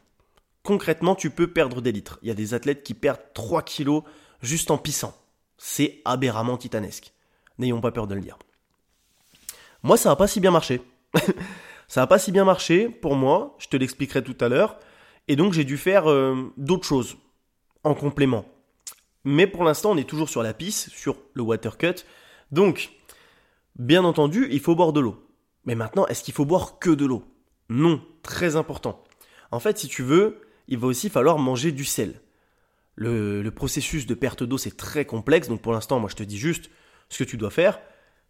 Concrètement, 0.66 1.14
tu 1.14 1.30
peux 1.30 1.46
perdre 1.46 1.80
des 1.80 1.92
litres. 1.92 2.18
Il 2.24 2.28
y 2.28 2.32
a 2.32 2.34
des 2.34 2.56
athlètes 2.56 2.82
qui 2.82 2.96
perdent 2.96 3.22
3 3.36 3.62
kilos 3.62 4.02
juste 4.42 4.72
en 4.72 4.80
pissant. 4.80 5.16
C'est 5.60 6.02
aberrament 6.06 6.58
titanesque. 6.58 7.14
N'ayons 7.60 7.82
pas 7.82 7.92
peur 7.92 8.08
de 8.08 8.16
le 8.16 8.22
dire. 8.22 8.40
Moi, 9.84 9.96
ça 9.96 10.10
n'a 10.10 10.16
pas 10.16 10.26
si 10.26 10.40
bien 10.40 10.50
marché. 10.50 10.82
ça 11.88 12.02
n'a 12.02 12.08
pas 12.08 12.18
si 12.18 12.32
bien 12.32 12.46
marché 12.46 12.90
pour 12.90 13.16
moi, 13.16 13.56
je 13.60 13.68
te 13.68 13.78
l'expliquerai 13.78 14.24
tout 14.24 14.36
à 14.40 14.50
l'heure. 14.50 14.80
Et 15.28 15.36
donc, 15.36 15.54
j'ai 15.54 15.66
dû 15.66 15.78
faire 15.78 16.10
euh, 16.10 16.52
d'autres 16.58 16.88
choses 16.88 17.16
en 17.84 17.94
complément. 17.94 18.44
Mais 19.24 19.46
pour 19.46 19.64
l'instant, 19.64 19.92
on 19.92 19.98
est 19.98 20.10
toujours 20.10 20.30
sur 20.30 20.42
la 20.42 20.56
piste, 20.56 20.90
sur 20.90 21.16
le 21.36 21.44
water 21.44 21.78
cut. 21.78 22.06
Donc, 22.52 22.90
bien 23.76 24.04
entendu, 24.04 24.48
il 24.50 24.60
faut 24.60 24.74
boire 24.74 24.94
de 24.94 25.00
l'eau. 25.00 25.28
Mais 25.66 25.76
maintenant, 25.76 26.08
est-ce 26.08 26.24
qu'il 26.24 26.34
faut 26.34 26.46
boire 26.46 26.80
que 26.80 26.90
de 26.90 27.06
l'eau? 27.06 27.24
Non, 27.70 28.02
très 28.24 28.56
important. 28.56 29.04
En 29.52 29.60
fait, 29.60 29.78
si 29.78 29.88
tu 29.88 30.02
veux, 30.02 30.42
il 30.68 30.78
va 30.78 30.88
aussi 30.88 31.10
falloir 31.10 31.38
manger 31.38 31.72
du 31.72 31.86
sel. 31.86 32.22
Le, 32.96 33.50
processus 33.50 34.06
de 34.06 34.14
perte 34.14 34.44
d'eau, 34.44 34.58
c'est 34.58 34.78
très 34.78 35.06
complexe. 35.06 35.48
Donc 35.48 35.62
pour 35.62 35.74
l'instant, 35.74 36.00
moi, 36.00 36.10
je 36.10 36.16
te 36.16 36.24
dis 36.24 36.38
juste 36.38 36.70
ce 37.10 37.24
que 37.24 37.30
tu 37.30 37.38
dois 37.38 37.52
faire. 37.52 37.80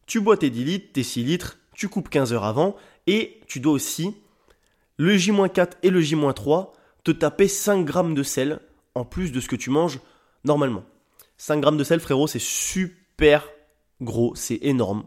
Tu 0.06 0.20
bois 0.20 0.38
tes 0.38 0.50
10 0.50 0.66
litres, 0.66 0.94
tes 0.94 1.04
6 1.04 1.24
litres, 1.24 1.60
tu 1.74 1.88
coupes 1.88 2.10
15 2.10 2.34
heures 2.34 2.44
avant, 2.44 2.76
et 3.08 3.42
tu 3.48 3.60
dois 3.60 3.74
aussi, 3.74 4.16
le 4.98 5.18
J-4 5.18 5.72
et 5.84 5.90
le 5.90 6.00
J-3, 6.00 6.72
te 7.04 7.12
taper 7.12 7.48
5 7.48 7.84
grammes 7.86 8.14
de 8.14 8.24
sel 8.24 8.60
en 8.94 9.04
plus 9.04 9.32
de 9.32 9.40
ce 9.40 9.48
que 9.48 9.56
tu 9.56 9.70
manges 9.70 10.00
normalement. 10.44 10.84
5 11.38 11.60
grammes 11.60 11.78
de 11.78 11.84
sel, 11.84 12.00
frérot, 12.00 12.28
c'est 12.28 12.42
super 12.42 13.48
gros, 14.02 14.36
c'est 14.36 14.60
énorme. 14.62 15.06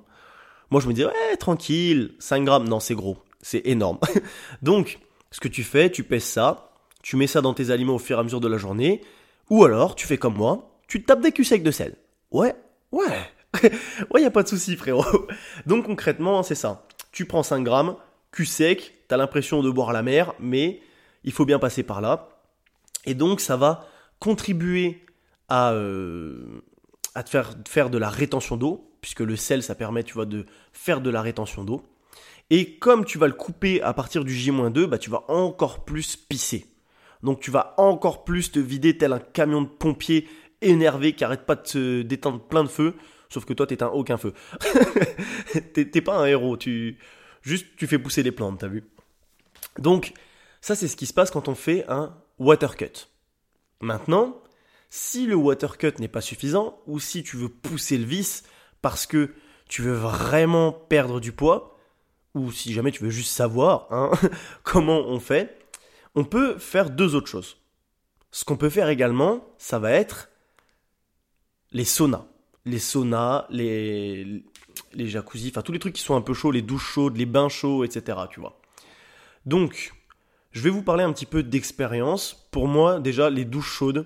Moi, 0.71 0.81
je 0.81 0.89
me 0.89 0.93
dis, 0.93 1.05
ouais, 1.05 1.37
tranquille, 1.39 2.15
5 2.19 2.45
grammes, 2.45 2.69
non, 2.69 2.81
c'est 2.81 2.95
gros, 2.95 3.19
c'est 3.41 3.63
énorme. 3.67 3.99
Donc, 4.63 4.99
ce 5.31 5.41
que 5.41 5.49
tu 5.49 5.63
fais, 5.63 5.91
tu 5.91 6.05
pèses 6.05 6.25
ça, 6.25 6.68
tu 7.09 7.17
mets 7.17 7.27
ça 7.27 7.41
dans 7.41 7.55
tes 7.55 7.71
aliments 7.71 7.95
au 7.95 7.99
fur 7.99 8.19
et 8.19 8.21
à 8.21 8.23
mesure 8.23 8.39
de 8.39 8.49
la 8.49 8.59
journée, 8.59 9.01
ou 9.49 9.65
alors, 9.65 9.95
tu 9.95 10.07
fais 10.07 10.19
comme 10.19 10.35
moi, 10.35 10.79
tu 10.89 11.05
tapes 11.05 11.23
des 11.23 11.33
culs 11.33 11.47
secs 11.47 11.63
de 11.63 11.71
sel. 11.71 11.97
Ouais, 12.31 12.55
ouais, 12.93 13.31
ouais, 14.11 14.21
y 14.21 14.27
a 14.27 14.31
pas 14.31 14.43
de 14.43 14.49
souci, 14.49 14.77
frérot. 14.77 15.27
Donc 15.65 15.87
concrètement, 15.87 16.43
c'est 16.43 16.55
ça. 16.55 16.87
Tu 17.11 17.25
prends 17.25 17.43
5 17.43 17.65
grammes, 17.65 17.97
cul 18.31 18.45
sec, 18.45 18.93
t'as 19.09 19.17
l'impression 19.17 19.63
de 19.63 19.71
boire 19.71 19.95
la 19.95 20.03
mer, 20.03 20.35
mais 20.39 20.83
il 21.25 21.33
faut 21.33 21.47
bien 21.47 21.59
passer 21.59 21.83
par 21.83 22.03
là. 22.03 22.29
Et 23.07 23.15
donc 23.15 23.41
ça 23.41 23.57
va 23.57 23.87
contribuer 24.19 25.03
à, 25.49 25.73
euh, 25.73 26.61
te 27.15 27.31
faire, 27.31 27.55
faire 27.67 27.89
de 27.89 27.97
la 27.97 28.11
rétention 28.11 28.59
d'eau, 28.59 28.93
puisque 29.01 29.21
le 29.21 29.37
sel, 29.37 29.63
ça 29.63 29.75
permet, 29.75 30.05
tu 30.05 30.13
vois, 30.13 30.27
de 30.27 30.45
faire 30.75 31.01
de 31.01 31.09
la 31.09 31.23
rétention 31.23 31.65
d'eau. 31.65 31.83
Et 32.51 32.77
comme 32.77 33.07
tu 33.07 33.17
vas 33.17 33.29
le 33.29 33.33
couper 33.33 33.81
à 33.81 33.95
partir 33.95 34.27
du 34.27 34.35
J-2, 34.35 34.85
bah, 34.85 34.99
tu 34.99 35.09
vas 35.09 35.25
encore 35.29 35.87
plus 35.87 36.15
pisser. 36.15 36.67
Donc 37.23 37.41
tu 37.41 37.51
vas 37.51 37.75
encore 37.77 38.25
plus 38.25 38.53
te 38.53 38.59
vider 38.59 38.97
tel 38.97 39.13
un 39.13 39.19
camion 39.19 39.63
de 39.63 39.69
pompiers 39.69 40.29
énervé 40.61 41.13
qui 41.13 41.25
arrête 41.25 41.47
pas 41.47 41.57
de 41.57 41.67
se 41.67 42.03
détendre 42.03 42.41
plein 42.41 42.65
de 42.65 42.69
feu. 42.69 42.95
Sauf 43.29 43.45
que 43.45 43.53
toi, 43.53 43.67
un 43.81 43.87
aucun 43.87 44.17
feu. 44.17 44.33
t'es 45.75 46.01
pas 46.01 46.17
un 46.17 46.27
héros. 46.27 46.57
Tu 46.57 46.99
juste 47.43 47.67
tu 47.77 47.87
fais 47.87 47.99
pousser 47.99 48.23
les 48.23 48.33
plantes, 48.33 48.61
t'as 48.61 48.69
vu. 48.69 48.85
Donc 49.79 50.13
ça, 50.61 50.75
c'est 50.75 50.89
ce 50.89 50.97
qui 50.97 51.07
se 51.07 51.15
passe 51.15 51.31
quand 51.31 51.49
on 51.49 51.55
fait 51.55 51.85
un 51.89 52.17
water 52.39 52.77
cut. 52.77 53.09
Maintenant, 53.81 54.41
Si 54.91 55.27
le 55.27 55.35
water 55.35 55.77
cut 55.77 55.93
n'est 55.99 56.09
pas 56.09 56.23
suffisant, 56.23 56.81
ou 56.87 56.99
si 56.99 57.23
tu 57.23 57.37
veux 57.37 57.51
pousser 57.51 57.99
le 57.99 58.07
vice 58.07 58.45
parce 58.81 59.07
que 59.07 59.35
tu 59.69 59.83
veux 59.83 59.93
vraiment 59.93 60.73
perdre 60.73 61.21
du 61.21 61.33
poids, 61.33 61.79
ou 62.35 62.51
si 62.53 62.73
jamais 62.73 62.91
tu 62.91 63.05
veux 63.05 63.11
juste 63.11 63.33
savoir 63.33 63.87
hein, 63.91 64.11
comment 64.63 65.01
on 65.01 65.21
fait, 65.21 65.59
on 66.19 66.25
peut 66.25 66.59
faire 66.59 66.91
deux 66.91 67.15
autres 67.15 67.29
choses. 67.29 67.59
Ce 68.33 68.45
qu'on 68.45 68.57
peut 68.57 68.71
faire 68.71 68.89
également, 68.89 69.47
ça 69.57 69.79
va 69.79 69.93
être 69.93 70.31
les 71.71 71.85
saunas. 71.85 72.27
Les 72.65 72.81
saunas, 72.81 73.47
les, 73.51 74.43
les 74.95 75.07
jacuzzi, 75.07 75.51
enfin 75.51 75.63
tous 75.63 75.71
les 75.71 75.79
trucs 75.79 75.95
qui 75.95 76.03
sont 76.03 76.17
un 76.17 76.21
peu 76.21 76.35
chauds, 76.35 76.51
les 76.51 76.61
douches 76.61 76.93
chaudes, 76.93 77.17
les 77.17 77.25
bains 77.25 77.49
chauds, 77.49 77.85
etc. 77.85 78.19
Donc, 79.47 79.95
je 80.51 80.61
vais 80.61 80.71
vous 80.71 80.83
parler 80.83 81.05
un 81.05 81.13
petit 81.13 81.25
peu 81.25 81.45
d'expérience. 81.45 82.49
Pour 82.51 82.67
moi, 82.67 82.99
déjà, 82.99 83.31
les 83.31 83.45
douches 83.45 83.71
chaudes, 83.71 84.05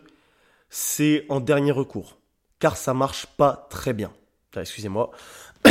c'est 0.69 1.25
en 1.31 1.41
dernier 1.41 1.73
recours. 1.73 2.19
Car 2.59 2.77
ça 2.77 2.93
marche 2.93 3.25
pas 3.25 3.67
très 3.71 3.95
bien. 3.95 4.13
Excusez-moi. 4.55 5.13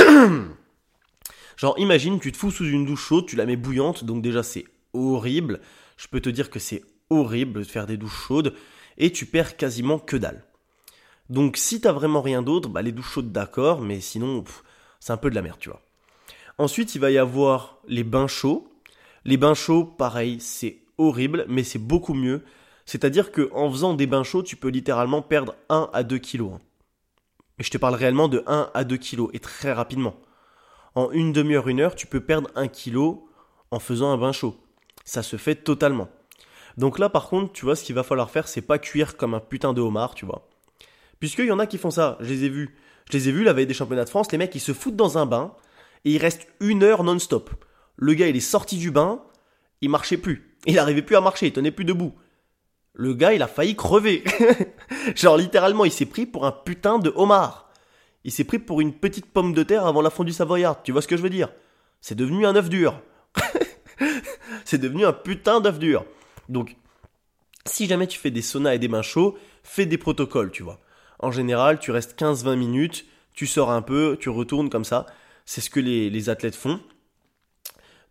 Genre, 1.56 1.78
imagine, 1.78 2.20
tu 2.20 2.32
te 2.32 2.38
fous 2.38 2.50
sous 2.50 2.66
une 2.66 2.88
douche 2.88 3.06
chaude, 3.06 3.28
tu 3.28 3.36
la 3.36 3.46
mets 3.46 3.58
bouillante, 3.58 4.04
donc 4.04 4.24
déjà 4.24 4.42
c'est 4.42 4.66
horrible. 4.94 5.62
Je 6.02 6.08
peux 6.08 6.20
te 6.20 6.30
dire 6.30 6.50
que 6.50 6.58
c'est 6.58 6.84
horrible 7.12 7.60
de 7.60 7.64
faire 7.64 7.86
des 7.86 7.96
douches 7.96 8.26
chaudes, 8.26 8.56
et 8.98 9.12
tu 9.12 9.28
perds 9.28 9.56
quasiment 9.56 10.00
que 10.00 10.18
dalle. 10.18 10.44
Donc 11.30 11.58
si 11.58 11.80
t'as 11.80 11.92
vraiment 11.92 12.24
rien 12.24 12.42
d'autre, 12.42 12.70
bah 12.70 12.82
les 12.82 12.92
douches 12.92 13.12
chaudes 13.12 13.32
d'accord, 13.32 13.82
mais 13.82 14.02
sinon 14.02 14.44
c'est 15.00 15.14
un 15.14 15.18
peu 15.18 15.30
de 15.30 15.36
la 15.36 15.44
merde, 15.44 15.60
tu 15.60 15.70
vois. 15.70 15.84
Ensuite, 16.58 16.96
il 16.96 17.02
va 17.02 17.12
y 17.12 17.20
avoir 17.20 17.78
les 17.88 18.04
bains 18.04 18.26
chauds. 18.26 18.68
Les 19.26 19.38
bains 19.38 19.54
chauds, 19.54 19.86
pareil, 19.86 20.40
c'est 20.40 20.80
horrible, 20.98 21.46
mais 21.48 21.64
c'est 21.64 21.78
beaucoup 21.78 22.16
mieux. 22.16 22.44
C'est-à-dire 22.88 23.32
que 23.32 23.52
en 23.54 23.70
faisant 23.70 23.94
des 23.94 24.08
bains 24.08 24.24
chauds, 24.24 24.42
tu 24.42 24.56
peux 24.56 24.70
littéralement 24.70 25.22
perdre 25.22 25.54
1 25.70 25.92
à 25.94 26.02
2 26.02 26.18
kilos. 26.18 26.54
Hein. 26.56 26.62
Et 27.60 27.64
je 27.64 27.70
te 27.70 27.78
parle 27.78 27.94
réellement 27.94 28.28
de 28.28 28.44
1 28.48 28.72
à 28.74 28.84
2 28.84 28.98
kilos, 28.98 29.30
et 29.34 29.40
très 29.40 29.72
rapidement. 29.72 30.16
En 30.96 31.12
une 31.12 31.32
demi-heure, 31.32 31.68
une 31.68 31.80
heure, 31.80 31.94
tu 31.94 32.08
peux 32.08 32.22
perdre 32.22 32.50
1 32.56 32.70
kilo 32.70 33.30
en 33.70 33.78
faisant 33.78 34.12
un 34.12 34.18
bain 34.18 34.32
chaud. 34.32 34.58
Ça 35.12 35.24
se 35.24 35.36
fait 35.36 35.56
totalement. 35.56 36.08
Donc 36.78 36.98
là, 36.98 37.10
par 37.10 37.28
contre, 37.28 37.52
tu 37.52 37.66
vois, 37.66 37.76
ce 37.76 37.84
qu'il 37.84 37.96
va 37.96 38.04
falloir 38.04 38.30
faire, 38.30 38.48
c'est 38.48 38.62
pas 38.62 38.80
cuire 38.80 39.18
comme 39.18 39.34
un 39.34 39.42
putain 39.42 39.74
de 39.74 39.82
homard, 39.82 40.16
tu 40.16 40.26
vois. 40.26 40.48
Puisqu'il 41.20 41.48
y 41.48 41.52
en 41.52 41.60
a 41.60 41.68
qui 41.68 41.78
font 41.78 41.92
ça, 41.92 42.18
je 42.22 42.30
les 42.30 42.46
ai 42.46 42.50
vus. 42.50 42.78
Je 43.10 43.18
les 43.18 43.28
ai 43.28 43.34
vus 43.34 43.44
la 43.44 43.52
veille 43.52 43.68
des 43.68 43.74
championnats 43.74 44.06
de 44.06 44.10
France, 44.10 44.32
les 44.32 44.38
mecs 44.38 44.56
ils 44.56 44.62
se 44.62 44.72
foutent 44.72 44.96
dans 44.96 45.18
un 45.18 45.26
bain 45.26 45.54
et 46.06 46.12
ils 46.12 46.18
restent 46.18 46.48
une 46.62 46.82
heure 46.82 47.04
non-stop. 47.04 47.50
Le 47.98 48.14
gars 48.14 48.30
il 48.30 48.38
est 48.38 48.40
sorti 48.40 48.78
du 48.78 48.90
bain, 48.90 49.22
il 49.82 49.90
marchait 49.90 50.16
plus. 50.16 50.56
Il 50.66 50.76
n'arrivait 50.76 51.02
plus 51.02 51.18
à 51.18 51.22
marcher, 51.22 51.48
il 51.48 51.52
tenait 51.52 51.72
plus 51.72 51.84
debout. 51.84 52.14
Le 52.94 53.14
gars 53.14 53.34
il 53.34 53.42
a 53.42 53.48
failli 53.48 53.76
crever. 53.76 54.24
Genre 55.18 55.36
littéralement 55.36 55.84
il 55.84 55.92
s'est 55.92 56.06
pris 56.06 56.26
pour 56.26 56.46
un 56.46 56.54
putain 56.54 57.00
de 57.00 57.12
homard. 57.18 57.70
Il 58.24 58.32
s'est 58.32 58.46
pris 58.46 58.60
pour 58.60 58.80
une 58.80 58.94
petite 58.94 59.26
pomme 59.26 59.52
de 59.52 59.64
terre 59.64 59.86
avant 59.86 60.02
la 60.02 60.10
fondue 60.10 60.32
savoyarde, 60.32 60.80
tu 60.86 60.94
vois 60.94 61.02
ce 61.02 61.10
que 61.10 61.18
je 61.18 61.22
veux 61.22 61.30
dire 61.30 61.50
C'est 62.00 62.16
devenu 62.16 62.46
un 62.46 62.56
œuf 62.56 62.70
dur. 62.70 63.02
C'est 64.72 64.78
devenu 64.78 65.04
un 65.06 65.12
putain 65.12 65.60
d'œuf 65.60 65.80
dur. 65.80 66.06
Donc, 66.48 66.78
si 67.66 67.88
jamais 67.88 68.08
tu 68.08 68.18
fais 68.18 68.32
des 68.32 68.42
saunas 68.42 68.76
et 68.76 68.80
des 68.80 68.88
bains 68.88 69.02
chauds, 69.02 69.38
fais 69.64 69.86
des 69.86 69.98
protocoles, 69.98 70.50
tu 70.50 70.64
vois. 70.64 70.80
En 71.20 71.30
général, 71.30 71.78
tu 71.78 71.92
restes 71.92 72.18
15-20 72.18 72.56
minutes, 72.56 73.06
tu 73.34 73.48
sors 73.48 73.70
un 73.70 73.82
peu, 73.82 74.16
tu 74.18 74.30
retournes 74.30 74.70
comme 74.70 74.86
ça. 74.86 75.08
C'est 75.44 75.60
ce 75.60 75.70
que 75.70 75.82
les, 75.82 76.30
athlètes 76.30 76.56
font. 76.56 76.80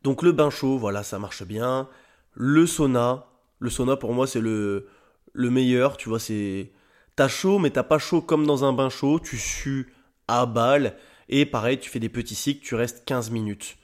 Donc 0.02 0.22
le 0.22 0.32
bain 0.32 0.50
chaud, 0.50 0.76
voilà, 0.76 1.02
ça 1.02 1.18
marche 1.18 1.44
bien. 1.44 1.88
Le 2.34 2.66
sauna, 2.66 3.24
le 3.58 3.70
sauna 3.70 3.96
pour 3.96 4.12
moi 4.12 4.26
c'est 4.26 4.42
le, 4.42 4.86
le 5.32 5.48
meilleur, 5.48 5.96
tu 5.96 6.10
vois, 6.10 6.20
c'est... 6.20 6.72
T'as 7.16 7.28
chaud 7.28 7.58
mais 7.58 7.70
t'as 7.70 7.84
pas 7.84 7.98
chaud 7.98 8.20
comme 8.20 8.44
dans 8.44 8.66
un 8.66 8.74
bain 8.74 8.90
chaud, 8.90 9.18
tu 9.18 9.38
sues 9.38 9.94
à 10.28 10.44
balle. 10.44 10.94
Et 11.30 11.46
pareil, 11.46 11.78
tu 11.78 11.88
fais 11.88 12.00
des 12.00 12.10
petits 12.10 12.34
cycles, 12.34 12.62
tu 12.62 12.74
restes 12.74 13.06
15 13.06 13.30
minutes. 13.30 13.78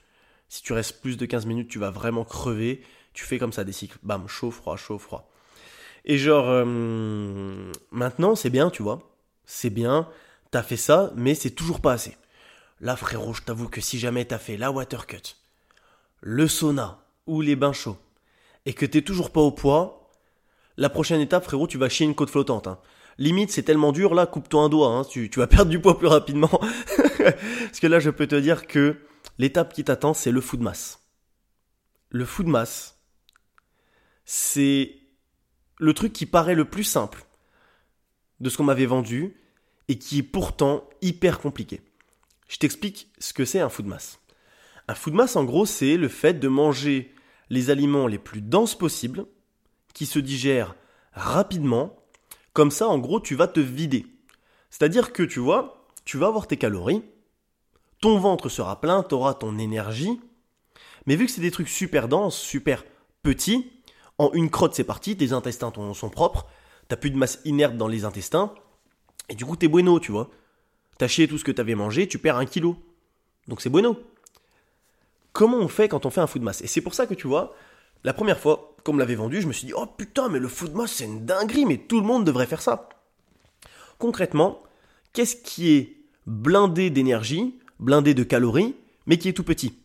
Si 0.49 0.63
tu 0.63 0.73
restes 0.73 1.01
plus 1.01 1.17
de 1.17 1.25
15 1.25 1.45
minutes, 1.45 1.69
tu 1.69 1.79
vas 1.79 1.91
vraiment 1.91 2.23
crever. 2.23 2.81
Tu 3.13 3.25
fais 3.25 3.37
comme 3.37 3.53
ça 3.53 3.63
des 3.63 3.71
cycles, 3.71 3.97
bam, 4.03 4.27
chaud, 4.27 4.51
froid, 4.51 4.77
chaud, 4.77 4.97
froid. 4.99 5.29
Et 6.05 6.17
genre, 6.17 6.45
euh, 6.47 7.71
maintenant 7.91 8.35
c'est 8.35 8.49
bien, 8.49 8.69
tu 8.69 8.83
vois 8.83 8.99
c'est 9.47 9.71
bien, 9.71 10.07
t'as 10.51 10.61
fait 10.61 10.77
ça, 10.77 11.11
mais 11.15 11.33
c'est 11.33 11.49
toujours 11.49 11.81
pas 11.81 11.93
assez. 11.93 12.15
Là, 12.79 12.95
frérot, 12.95 13.33
je 13.33 13.41
t'avoue 13.41 13.69
que 13.69 13.81
si 13.81 13.97
jamais 13.97 14.25
t'as 14.25 14.37
fait 14.37 14.57
la 14.57 14.71
water 14.71 15.07
cut, 15.07 15.35
le 16.21 16.47
sauna 16.47 16.99
ou 17.25 17.41
les 17.41 17.55
bains 17.55 17.73
chauds, 17.73 17.97
et 18.67 18.73
que 18.73 18.85
t'es 18.85 19.01
toujours 19.01 19.31
pas 19.31 19.41
au 19.41 19.51
poids, 19.51 20.11
la 20.75 20.89
prochaine 20.89 21.21
étape, 21.21 21.45
frérot, 21.45 21.65
tu 21.65 21.79
vas 21.79 21.89
chier 21.89 22.05
une 22.05 22.13
côte 22.13 22.29
flottante. 22.29 22.67
Hein. 22.67 22.77
Limite, 23.17 23.51
c'est 23.51 23.63
tellement 23.63 23.93
dur, 23.93 24.13
là, 24.13 24.27
coupe-toi 24.27 24.61
un 24.61 24.69
doigt, 24.69 24.89
hein. 24.89 25.03
tu, 25.05 25.29
tu 25.29 25.39
vas 25.39 25.47
perdre 25.47 25.71
du 25.71 25.79
poids 25.79 25.97
plus 25.97 26.07
rapidement. 26.07 26.51
Parce 27.17 27.79
que 27.81 27.87
là, 27.87 27.99
je 27.99 28.11
peux 28.11 28.27
te 28.27 28.35
dire 28.35 28.67
que 28.67 28.97
l'étape 29.37 29.73
qui 29.73 29.83
t'attend, 29.83 30.13
c'est 30.13 30.31
le 30.31 30.41
food 30.41 30.61
mass. 30.61 31.07
Le 32.09 32.25
food 32.25 32.47
mass, 32.47 32.99
c'est 34.25 34.97
le 35.77 35.93
truc 35.93 36.13
qui 36.13 36.25
paraît 36.25 36.55
le 36.55 36.65
plus 36.65 36.83
simple 36.83 37.25
de 38.39 38.49
ce 38.49 38.57
qu'on 38.57 38.63
m'avait 38.63 38.85
vendu 38.85 39.35
et 39.87 39.97
qui 39.97 40.19
est 40.19 40.23
pourtant 40.23 40.89
hyper 41.01 41.39
compliqué. 41.39 41.81
Je 42.47 42.57
t'explique 42.57 43.11
ce 43.19 43.33
que 43.33 43.45
c'est 43.45 43.59
un 43.59 43.69
food 43.69 43.87
mass. 43.87 44.19
Un 44.87 44.95
food 44.95 45.13
mass, 45.13 45.35
en 45.35 45.43
gros, 45.43 45.65
c'est 45.65 45.97
le 45.97 46.07
fait 46.07 46.35
de 46.35 46.47
manger 46.47 47.13
les 47.49 47.69
aliments 47.69 48.07
les 48.07 48.19
plus 48.19 48.41
denses 48.41 48.77
possibles, 48.77 49.25
qui 49.93 50.05
se 50.05 50.19
digèrent 50.19 50.75
rapidement. 51.13 51.97
Comme 52.53 52.71
ça, 52.71 52.87
en 52.87 52.99
gros, 52.99 53.19
tu 53.19 53.35
vas 53.35 53.47
te 53.47 53.59
vider. 53.59 54.05
C'est-à-dire 54.69 55.11
que, 55.11 55.23
tu 55.23 55.39
vois, 55.39 55.87
tu 56.05 56.17
vas 56.17 56.27
avoir 56.27 56.47
tes 56.47 56.57
calories, 56.57 57.03
ton 58.01 58.19
ventre 58.19 58.49
sera 58.49 58.79
plein, 58.79 59.03
tu 59.03 59.15
ton 59.39 59.57
énergie, 59.57 60.19
mais 61.05 61.15
vu 61.15 61.25
que 61.25 61.31
c'est 61.31 61.41
des 61.41 61.51
trucs 61.51 61.69
super 61.69 62.07
denses, 62.07 62.37
super 62.37 62.83
petits, 63.23 63.71
en 64.17 64.31
une 64.33 64.49
crotte 64.49 64.75
c'est 64.75 64.83
parti, 64.83 65.15
tes 65.15 65.31
intestins 65.31 65.71
sont 65.93 66.09
propres, 66.09 66.47
t'as 66.87 66.97
plus 66.97 67.11
de 67.11 67.17
masse 67.17 67.39
inerte 67.45 67.77
dans 67.77 67.87
les 67.87 68.05
intestins, 68.05 68.53
et 69.29 69.35
du 69.35 69.45
coup 69.45 69.55
t'es 69.55 69.67
bueno, 69.67 69.99
tu 69.99 70.11
vois. 70.11 70.29
T'as 70.97 71.07
chié 71.07 71.27
tout 71.27 71.37
ce 71.37 71.43
que 71.43 71.51
t'avais 71.51 71.75
mangé, 71.75 72.07
tu 72.07 72.17
perds 72.17 72.37
un 72.37 72.45
kilo. 72.45 72.75
Donc 73.47 73.61
c'est 73.61 73.69
bueno. 73.69 73.99
Comment 75.31 75.57
on 75.57 75.67
fait 75.67 75.87
quand 75.87 76.07
on 76.07 76.09
fait 76.09 76.21
un 76.21 76.27
food 76.27 76.41
mass? 76.41 76.61
Et 76.61 76.67
c'est 76.67 76.81
pour 76.81 76.95
ça 76.95 77.05
que 77.05 77.13
tu 77.13 77.27
vois, 77.27 77.53
la 78.03 78.13
première 78.13 78.39
fois 78.39 78.75
qu'on 78.83 78.93
me 78.93 78.99
l'avait 78.99 79.15
vendu, 79.15 79.41
je 79.41 79.47
me 79.47 79.53
suis 79.53 79.67
dit, 79.67 79.73
oh 79.75 79.85
putain, 79.85 80.27
mais 80.29 80.39
le 80.39 80.47
food 80.47 80.73
mass 80.73 80.91
c'est 80.91 81.05
une 81.05 81.25
dinguerie, 81.25 81.65
mais 81.65 81.77
tout 81.77 81.99
le 81.99 82.07
monde 82.07 82.25
devrait 82.25 82.47
faire 82.47 82.61
ça. 82.61 82.89
Concrètement, 83.99 84.63
qu'est-ce 85.13 85.35
qui 85.35 85.75
est 85.75 85.97
blindé 86.25 86.89
d'énergie, 86.89 87.59
blindé 87.79 88.13
de 88.13 88.23
calories, 88.23 88.75
mais 89.05 89.17
qui 89.17 89.29
est 89.29 89.33
tout 89.33 89.43
petit 89.43 89.77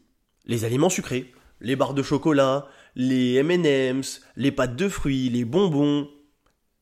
Les 0.47 0.65
aliments 0.65 0.89
sucrés, 0.89 1.33
les 1.61 1.77
barres 1.77 1.95
de 1.95 2.03
chocolat, 2.03 2.67
les 2.97 3.35
M&M's, 3.35 4.23
les 4.37 4.53
pâtes 4.53 4.77
de 4.77 4.89
fruits, 4.89 5.31
les 5.31 5.45
bonbons, 5.45 6.09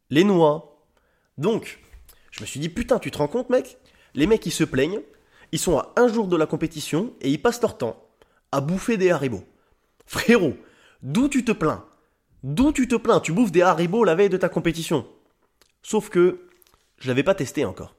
les 0.08 0.24
noix. 0.24 0.84
Donc, 1.38 1.78
je 2.30 2.40
me 2.40 2.46
suis 2.46 2.60
dit, 2.60 2.68
putain, 2.68 2.98
tu 2.98 3.10
te 3.10 3.18
rends 3.18 3.28
compte, 3.28 3.50
mec? 3.50 3.78
Les 4.14 4.26
mecs, 4.26 4.46
ils 4.46 4.52
se 4.52 4.64
plaignent, 4.64 5.00
ils 5.52 5.58
sont 5.58 5.78
à 5.78 5.92
un 5.96 6.08
jour 6.08 6.26
de 6.26 6.36
la 6.36 6.46
compétition 6.46 7.14
et 7.20 7.30
ils 7.30 7.40
passent 7.40 7.62
leur 7.62 7.78
temps 7.78 8.08
à 8.52 8.60
bouffer 8.60 8.96
des 8.96 9.10
haribots. 9.10 9.44
Frérot, 10.06 10.56
d'où 11.02 11.28
tu 11.28 11.44
te 11.44 11.52
plains? 11.52 11.84
D'où 12.42 12.72
tu 12.72 12.88
te 12.88 12.96
plains? 12.96 13.20
Tu 13.20 13.32
bouffes 13.32 13.52
des 13.52 13.62
haribots 13.62 14.04
la 14.04 14.14
veille 14.14 14.28
de 14.28 14.36
ta 14.36 14.48
compétition. 14.48 15.06
Sauf 15.82 16.08
que 16.08 16.48
je 16.98 17.08
l'avais 17.08 17.22
pas 17.22 17.34
testé 17.34 17.64
encore. 17.64 17.94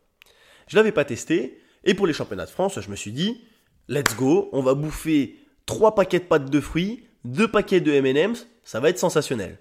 Je 0.67 0.75
l'avais 0.75 0.91
pas 0.91 1.05
testé, 1.05 1.60
et 1.83 1.93
pour 1.93 2.07
les 2.07 2.13
championnats 2.13 2.45
de 2.45 2.51
France, 2.51 2.79
je 2.79 2.89
me 2.89 2.95
suis 2.95 3.11
dit, 3.11 3.43
let's 3.87 4.15
go, 4.15 4.49
on 4.51 4.61
va 4.61 4.73
bouffer 4.73 5.39
trois 5.65 5.95
paquets 5.95 6.19
de 6.19 6.25
pâtes 6.25 6.49
de 6.49 6.59
fruits, 6.59 7.05
deux 7.25 7.49
paquets 7.49 7.81
de 7.81 7.91
M&M's, 7.91 8.47
ça 8.63 8.79
va 8.79 8.89
être 8.89 8.99
sensationnel. 8.99 9.57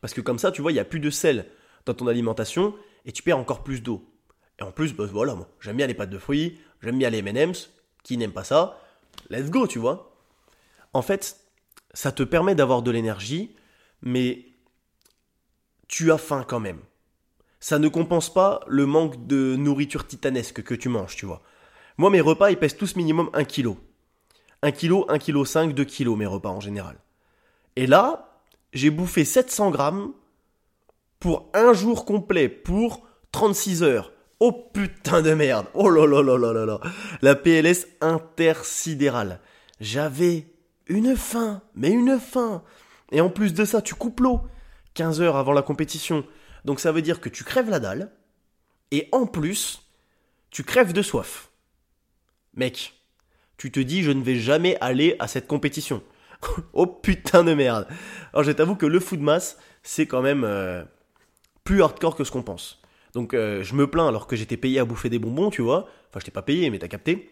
Parce 0.00 0.14
que 0.14 0.20
comme 0.20 0.38
ça, 0.38 0.52
tu 0.52 0.62
vois, 0.62 0.70
il 0.70 0.74
n'y 0.74 0.80
a 0.80 0.84
plus 0.84 1.00
de 1.00 1.10
sel 1.10 1.46
dans 1.86 1.94
ton 1.94 2.06
alimentation 2.06 2.74
et 3.04 3.12
tu 3.12 3.22
perds 3.22 3.38
encore 3.38 3.64
plus 3.64 3.82
d'eau. 3.82 4.08
Et 4.60 4.62
en 4.62 4.72
plus, 4.72 4.94
bah, 4.94 5.06
voilà, 5.10 5.34
moi, 5.34 5.48
j'aime 5.60 5.76
bien 5.76 5.86
les 5.86 5.94
pâtes 5.94 6.10
de 6.10 6.18
fruits, 6.18 6.58
j'aime 6.82 6.98
bien 6.98 7.10
les 7.10 7.18
M&M's, 7.18 7.70
qui 8.02 8.16
n'aime 8.16 8.32
pas 8.32 8.44
ça 8.44 8.80
Let's 9.30 9.50
go, 9.50 9.66
tu 9.66 9.78
vois. 9.78 10.16
En 10.92 11.02
fait, 11.02 11.40
ça 11.92 12.12
te 12.12 12.22
permet 12.22 12.54
d'avoir 12.54 12.82
de 12.82 12.90
l'énergie, 12.90 13.56
mais 14.02 14.46
tu 15.88 16.12
as 16.12 16.18
faim 16.18 16.44
quand 16.46 16.60
même. 16.60 16.80
Ça 17.60 17.78
ne 17.78 17.88
compense 17.88 18.32
pas 18.32 18.60
le 18.68 18.86
manque 18.86 19.26
de 19.26 19.56
nourriture 19.56 20.06
titanesque 20.06 20.62
que 20.62 20.74
tu 20.74 20.88
manges, 20.88 21.16
tu 21.16 21.26
vois. 21.26 21.42
Moi, 21.98 22.10
mes 22.10 22.20
repas, 22.20 22.50
ils 22.50 22.56
pèsent 22.56 22.76
tous 22.76 22.94
minimum 22.94 23.28
1 23.32 23.44
kg. 23.44 23.74
1 24.62 24.70
kg, 24.70 25.04
1 25.08 25.18
kg 25.18 25.44
5, 25.44 25.74
2 25.74 25.84
kg 25.84 26.16
mes 26.16 26.26
repas 26.26 26.50
en 26.50 26.60
général. 26.60 26.96
Et 27.74 27.86
là, 27.86 28.40
j'ai 28.72 28.90
bouffé 28.90 29.24
700 29.24 29.70
grammes 29.70 30.12
pour 31.18 31.50
un 31.54 31.72
jour 31.72 32.04
complet, 32.04 32.48
pour 32.48 33.06
36 33.32 33.82
heures. 33.82 34.12
Oh 34.40 34.52
putain 34.52 35.22
de 35.22 35.34
merde. 35.34 35.66
Oh 35.74 35.90
là 35.90 36.06
là 36.06 36.22
là 36.22 36.38
là 36.38 36.52
là 36.52 36.64
là. 36.64 36.80
La 37.22 37.34
PLS 37.34 37.88
intersidérale. 38.00 39.40
J'avais 39.80 40.46
une 40.86 41.16
faim, 41.16 41.60
mais 41.74 41.90
une 41.90 42.20
faim. 42.20 42.62
Et 43.10 43.20
en 43.20 43.30
plus 43.30 43.52
de 43.52 43.64
ça, 43.64 43.82
tu 43.82 43.94
coupes 43.94 44.20
l'eau. 44.20 44.42
15 44.94 45.20
heures 45.20 45.36
avant 45.36 45.52
la 45.52 45.62
compétition. 45.62 46.24
Donc 46.64 46.78
ça 46.78 46.92
veut 46.92 47.02
dire 47.02 47.20
que 47.20 47.28
tu 47.28 47.42
crèves 47.42 47.70
la 47.70 47.80
dalle. 47.80 48.12
et 48.92 49.08
en 49.12 49.26
plus, 49.26 49.82
tu 50.50 50.62
crèves 50.62 50.92
de 50.92 51.02
soif. 51.02 51.47
Mec, 52.58 52.94
tu 53.56 53.70
te 53.70 53.78
dis 53.78 54.02
je 54.02 54.10
ne 54.10 54.22
vais 54.22 54.34
jamais 54.34 54.76
aller 54.80 55.14
à 55.20 55.28
cette 55.28 55.46
compétition. 55.46 56.02
oh 56.72 56.86
putain 56.86 57.44
de 57.44 57.54
merde. 57.54 57.86
Alors 58.32 58.42
je 58.42 58.50
t'avoue 58.50 58.74
que 58.74 58.84
le 58.84 58.98
food 58.98 59.20
mass, 59.20 59.58
c'est 59.84 60.06
quand 60.06 60.22
même 60.22 60.42
euh, 60.42 60.84
plus 61.62 61.82
hardcore 61.82 62.16
que 62.16 62.24
ce 62.24 62.32
qu'on 62.32 62.42
pense. 62.42 62.82
Donc 63.14 63.32
euh, 63.32 63.62
je 63.62 63.74
me 63.76 63.88
plains 63.88 64.08
alors 64.08 64.26
que 64.26 64.34
j'étais 64.34 64.56
payé 64.56 64.80
à 64.80 64.84
bouffer 64.84 65.08
des 65.08 65.20
bonbons, 65.20 65.50
tu 65.50 65.62
vois. 65.62 65.88
Enfin, 66.10 66.18
je 66.18 66.24
t'ai 66.24 66.32
pas 66.32 66.42
payé, 66.42 66.68
mais 66.70 66.80
t'as 66.80 66.88
capté. 66.88 67.30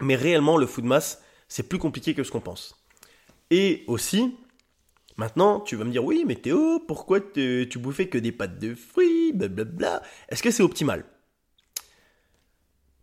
Mais 0.00 0.16
réellement, 0.16 0.56
le 0.56 0.66
food 0.66 0.84
mass, 0.84 1.22
c'est 1.46 1.68
plus 1.68 1.78
compliqué 1.78 2.14
que 2.14 2.24
ce 2.24 2.32
qu'on 2.32 2.40
pense. 2.40 2.76
Et 3.50 3.84
aussi, 3.86 4.36
maintenant, 5.16 5.60
tu 5.60 5.76
vas 5.76 5.84
me 5.84 5.92
dire, 5.92 6.04
oui, 6.04 6.24
mais 6.26 6.34
Théo, 6.34 6.80
pourquoi 6.80 7.20
tu 7.20 7.78
bouffais 7.78 8.08
que 8.08 8.18
des 8.18 8.32
pâtes 8.32 8.58
de 8.58 8.74
fruits, 8.74 9.32
blablabla 9.32 10.02
Est-ce 10.28 10.42
que 10.42 10.50
c'est 10.50 10.62
optimal? 10.64 11.04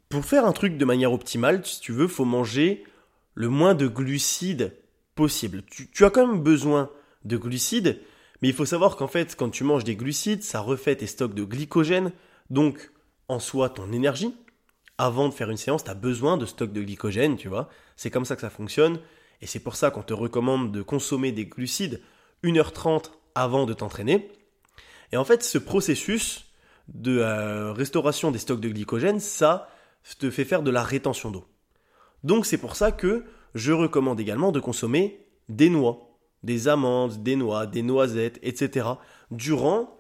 Pour 0.09 0.23
faire 0.23 0.45
un 0.45 0.53
truc 0.53 0.77
de 0.77 0.85
manière 0.85 1.11
optimale, 1.11 1.65
si 1.65 1.81
tu 1.81 1.91
veux, 1.91 2.07
faut 2.07 2.25
manger 2.25 2.85
le 3.33 3.49
moins 3.49 3.75
de 3.75 3.87
glucides 3.87 4.73
possible. 5.15 5.63
Tu, 5.63 6.05
as 6.05 6.09
quand 6.09 6.25
même 6.25 6.41
besoin 6.41 6.89
de 7.25 7.35
glucides, 7.35 7.99
mais 8.41 8.47
il 8.47 8.53
faut 8.53 8.65
savoir 8.65 8.95
qu'en 8.95 9.07
fait, 9.07 9.35
quand 9.35 9.49
tu 9.49 9.63
manges 9.65 9.83
des 9.83 9.95
glucides, 9.95 10.43
ça 10.43 10.61
refait 10.61 10.95
tes 10.95 11.07
stocks 11.07 11.33
de 11.33 11.43
glycogène, 11.43 12.13
donc 12.49 12.91
en 13.27 13.39
soi 13.39 13.69
ton 13.69 13.91
énergie. 13.91 14.33
Avant 14.97 15.27
de 15.27 15.33
faire 15.33 15.49
une 15.49 15.57
séance, 15.57 15.83
tu 15.83 15.91
as 15.91 15.95
besoin 15.95 16.37
de 16.37 16.45
stocks 16.45 16.71
de 16.71 16.81
glycogène, 16.81 17.35
tu 17.35 17.49
vois. 17.49 17.69
C'est 17.97 18.09
comme 18.09 18.25
ça 18.25 18.35
que 18.35 18.41
ça 18.41 18.49
fonctionne. 18.49 18.99
Et 19.41 19.45
c'est 19.45 19.59
pour 19.59 19.75
ça 19.75 19.91
qu'on 19.91 20.03
te 20.03 20.13
recommande 20.13 20.71
de 20.71 20.81
consommer 20.81 21.31
des 21.31 21.45
glucides 21.45 22.01
1h30 22.43 23.11
avant 23.35 23.65
de 23.65 23.73
t'entraîner. 23.73 24.31
Et 25.11 25.17
en 25.17 25.25
fait, 25.25 25.43
ce 25.43 25.57
processus 25.57 26.45
de 26.87 27.19
euh, 27.19 27.73
restauration 27.73 28.31
des 28.31 28.39
stocks 28.39 28.61
de 28.61 28.69
glycogène, 28.69 29.19
ça 29.19 29.69
te 30.17 30.29
fait 30.29 30.45
faire 30.45 30.63
de 30.63 30.71
la 30.71 30.83
rétention 30.83 31.31
d'eau. 31.31 31.45
Donc 32.23 32.45
c'est 32.45 32.57
pour 32.57 32.75
ça 32.75 32.91
que 32.91 33.25
je 33.55 33.71
recommande 33.71 34.19
également 34.19 34.51
de 34.51 34.59
consommer 34.59 35.25
des 35.49 35.69
noix, 35.69 36.17
des 36.43 36.67
amandes, 36.67 37.23
des 37.23 37.35
noix, 37.35 37.65
des 37.65 37.81
noisettes, 37.81 38.39
etc. 38.41 38.87
durant 39.31 39.97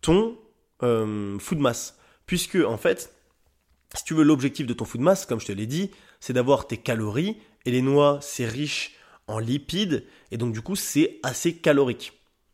ton 0.00 0.38
euh, 0.82 1.38
food 1.38 1.58
mass. 1.58 1.98
Puisque 2.26 2.56
en 2.56 2.76
fait, 2.76 3.14
si 3.94 4.04
tu 4.04 4.14
veux 4.14 4.24
l'objectif 4.24 4.66
de 4.66 4.74
ton 4.74 4.84
food 4.84 5.00
mass, 5.00 5.26
comme 5.26 5.40
je 5.40 5.46
te 5.46 5.52
l'ai 5.52 5.66
dit, 5.66 5.90
c'est 6.20 6.32
d'avoir 6.32 6.66
tes 6.66 6.76
calories 6.76 7.38
et 7.64 7.70
les 7.70 7.82
noix, 7.82 8.18
c'est 8.20 8.46
riche 8.46 8.96
en 9.26 9.38
lipides 9.38 10.04
et 10.30 10.36
donc 10.36 10.52
du 10.52 10.62
coup, 10.62 10.76
c'est 10.76 11.20
assez 11.22 11.56
calorique. 11.56 12.12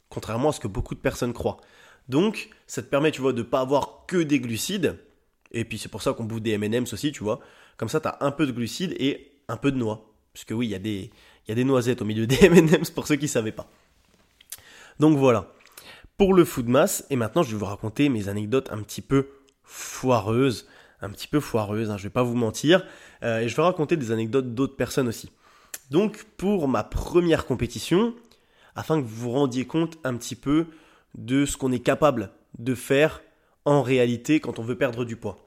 Contrairement 0.08 0.50
à 0.50 0.52
ce 0.52 0.60
que 0.60 0.68
beaucoup 0.68 0.94
de 0.94 1.00
personnes 1.00 1.32
croient. 1.32 1.58
Donc, 2.08 2.50
ça 2.66 2.82
te 2.82 2.88
permet, 2.88 3.10
tu 3.10 3.20
vois, 3.20 3.32
de 3.32 3.38
ne 3.38 3.42
pas 3.42 3.60
avoir 3.60 4.04
que 4.06 4.18
des 4.18 4.40
glucides. 4.40 4.98
Et 5.54 5.64
puis, 5.64 5.78
c'est 5.78 5.88
pour 5.88 6.02
ça 6.02 6.12
qu'on 6.12 6.24
bouffe 6.24 6.42
des 6.42 6.50
M&M's 6.52 6.92
aussi, 6.92 7.12
tu 7.12 7.22
vois. 7.22 7.40
Comme 7.76 7.88
ça, 7.88 8.00
tu 8.00 8.08
as 8.08 8.18
un 8.20 8.32
peu 8.32 8.46
de 8.46 8.52
glucides 8.52 8.94
et 8.98 9.32
un 9.48 9.56
peu 9.56 9.72
de 9.72 9.78
noix. 9.78 10.12
Parce 10.32 10.44
que 10.44 10.52
oui, 10.52 10.66
il 10.66 10.70
y, 10.70 10.74
a 10.74 10.80
des, 10.80 11.10
y 11.48 11.52
a 11.52 11.54
des 11.54 11.64
noisettes 11.64 12.02
au 12.02 12.04
milieu 12.04 12.26
des 12.28 12.44
M&M's 12.44 12.90
pour 12.90 13.06
ceux 13.06 13.16
qui 13.16 13.24
ne 13.24 13.30
savaient 13.30 13.52
pas. 13.52 13.68
Donc 14.98 15.16
voilà. 15.16 15.52
Pour 16.16 16.34
le 16.34 16.44
food 16.44 16.68
mass, 16.68 17.04
et 17.10 17.16
maintenant 17.16 17.42
je 17.42 17.52
vais 17.52 17.58
vous 17.58 17.64
raconter 17.64 18.08
mes 18.08 18.28
anecdotes 18.28 18.68
un 18.70 18.82
petit 18.82 19.00
peu 19.00 19.28
foireuses. 19.64 20.68
Un 21.00 21.10
petit 21.10 21.26
peu 21.26 21.40
foireuses, 21.40 21.90
hein, 21.90 21.96
je 21.98 22.04
vais 22.04 22.10
pas 22.10 22.22
vous 22.22 22.36
mentir. 22.36 22.84
Euh, 23.22 23.40
et 23.40 23.48
je 23.48 23.56
vais 23.56 23.62
raconter 23.62 23.96
des 23.96 24.12
anecdotes 24.12 24.54
d'autres 24.54 24.76
personnes 24.76 25.08
aussi. 25.08 25.30
Donc 25.90 26.24
pour 26.36 26.68
ma 26.68 26.84
première 26.84 27.46
compétition, 27.46 28.14
afin 28.76 29.00
que 29.00 29.06
vous 29.06 29.22
vous 29.22 29.30
rendiez 29.30 29.66
compte 29.66 29.98
un 30.04 30.16
petit 30.16 30.36
peu 30.36 30.66
de 31.14 31.46
ce 31.46 31.56
qu'on 31.56 31.72
est 31.72 31.80
capable 31.80 32.30
de 32.58 32.74
faire 32.74 33.22
en 33.64 33.82
réalité 33.82 34.40
quand 34.40 34.58
on 34.58 34.62
veut 34.62 34.76
perdre 34.76 35.04
du 35.04 35.16
poids. 35.16 35.43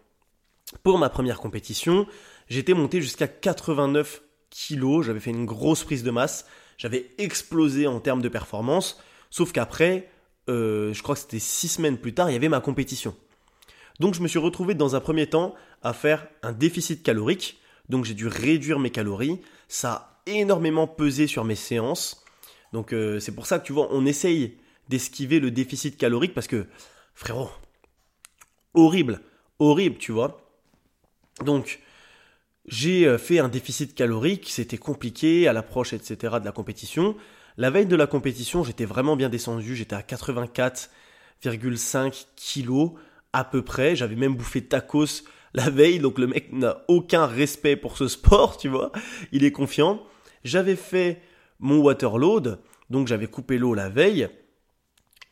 Pour 0.84 0.98
ma 0.98 1.10
première 1.10 1.40
compétition, 1.40 2.08
j'étais 2.50 2.74
monté 2.74 3.02
jusqu'à 3.02 3.28
89 3.28 4.22
kilos, 4.50 5.06
j'avais 5.06 5.20
fait 5.20 5.30
une 5.30 5.46
grosse 5.46 5.84
prise 5.84 6.04
de 6.04 6.12
masse, 6.12 6.46
j'avais 6.78 7.12
explosé 7.18 7.88
en 7.88 8.00
termes 8.00 8.22
de 8.22 8.30
performance, 8.30 9.02
sauf 9.30 9.52
qu'après, 9.52 10.10
euh, 10.50 10.94
je 10.94 11.04
crois 11.04 11.16
que 11.16 11.22
c'était 11.22 11.40
six 11.40 11.70
semaines 11.70 11.98
plus 11.98 12.14
tard, 12.14 12.30
il 12.30 12.34
y 12.34 12.36
avait 12.36 12.50
ma 12.50 12.60
compétition. 12.60 13.16
Donc 14.00 14.14
je 14.14 14.22
me 14.22 14.28
suis 14.28 14.40
retrouvé 14.40 14.74
dans 14.74 14.96
un 14.96 15.00
premier 15.00 15.28
temps 15.28 15.56
à 15.82 15.94
faire 15.94 16.28
un 16.44 16.52
déficit 16.52 17.02
calorique, 17.02 17.60
donc 17.90 18.06
j'ai 18.06 18.14
dû 18.14 18.28
réduire 18.28 18.80
mes 18.80 18.92
calories, 18.92 19.40
ça 19.68 19.92
a 19.92 20.22
énormément 20.26 20.88
pesé 20.88 21.28
sur 21.28 21.46
mes 21.46 21.56
séances, 21.56 22.26
donc 22.74 22.94
euh, 22.94 23.20
c'est 23.20 23.34
pour 23.34 23.46
ça 23.46 23.60
que 23.60 23.66
tu 23.66 23.74
vois, 23.74 23.88
on 23.92 24.06
essaye 24.06 24.58
d'esquiver 24.90 25.40
le 25.40 25.52
déficit 25.52 25.98
calorique 25.98 26.34
parce 26.34 26.48
que, 26.48 26.68
frérot, 27.14 27.50
horrible, 28.74 29.22
horrible, 29.60 29.98
tu 29.98 30.12
vois. 30.12 30.47
Donc, 31.44 31.80
j'ai 32.68 33.08
euh, 33.08 33.18
fait 33.18 33.40
un 33.40 33.48
déficit 33.48 33.96
calorique, 33.96 34.50
c'était 34.50 34.78
compliqué 34.78 35.48
à 35.48 35.54
l'approche, 35.54 35.94
etc. 35.94 36.36
de 36.40 36.46
la 36.46 36.52
compétition. 36.52 37.16
La 37.58 37.70
veille 37.70 37.86
de 37.86 37.96
la 37.96 38.08
compétition, 38.08 38.64
j'étais 38.64 38.86
vraiment 38.86 39.16
bien 39.16 39.30
descendu, 39.30 39.76
j'étais 39.76 39.96
à 39.96 40.02
84,5 40.02 42.26
kilos 42.36 42.92
à 43.34 43.44
peu 43.44 43.64
près. 43.64 43.96
J'avais 43.96 44.16
même 44.16 44.36
bouffé 44.36 44.64
tacos 44.64 45.24
la 45.54 45.70
veille, 45.70 46.00
donc 46.00 46.20
le 46.20 46.28
mec 46.28 46.52
n'a 46.52 46.84
aucun 46.88 47.26
respect 47.26 47.76
pour 47.76 47.98
ce 47.98 48.08
sport, 48.08 48.58
tu 48.58 48.68
vois. 48.68 48.92
Il 49.32 49.44
est 49.44 49.52
confiant. 49.52 50.04
J'avais 50.44 50.76
fait 50.76 51.22
mon 51.60 51.80
waterload, 51.80 52.60
donc 52.90 53.08
j'avais 53.08 53.28
coupé 53.28 53.58
l'eau 53.58 53.74
la 53.74 53.90
veille. 53.90 54.30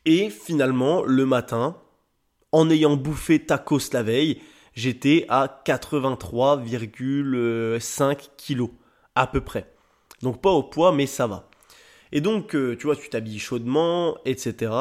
Et 0.05 0.29
finalement, 0.29 1.03
le 1.03 1.25
matin, 1.25 1.77
en 2.51 2.69
ayant 2.69 2.95
bouffé 2.95 3.45
tacos 3.45 3.91
la 3.91 4.03
veille, 4.03 4.41
j'étais 4.75 5.25
à 5.29 5.61
83,5 5.65 8.29
kilos 8.37 8.69
à 9.15 9.25
peu 9.27 9.41
près. 9.41 9.73
Donc 10.21 10.41
pas 10.41 10.51
au 10.51 10.63
poids, 10.63 10.91
mais 10.91 11.07
ça 11.07 11.27
va. 11.27 11.49
Et 12.11 12.21
donc, 12.21 12.55
euh, 12.55 12.77
tu 12.77 12.85
vois, 12.85 12.95
tu 12.95 13.09
t'habilles 13.09 13.39
chaudement, 13.39 14.17
etc. 14.25 14.71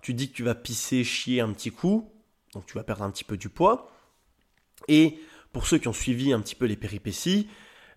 Tu 0.00 0.14
dis 0.14 0.30
que 0.30 0.36
tu 0.36 0.44
vas 0.44 0.54
pisser, 0.54 1.02
chier 1.04 1.40
un 1.40 1.52
petit 1.52 1.70
coup. 1.70 2.10
Donc 2.54 2.66
tu 2.66 2.74
vas 2.74 2.84
perdre 2.84 3.02
un 3.02 3.10
petit 3.10 3.24
peu 3.24 3.36
du 3.36 3.48
poids. 3.48 3.90
Et 4.86 5.18
pour 5.52 5.66
ceux 5.66 5.78
qui 5.78 5.88
ont 5.88 5.92
suivi 5.92 6.32
un 6.32 6.40
petit 6.40 6.54
peu 6.54 6.66
les 6.66 6.76
péripéties, 6.76 7.48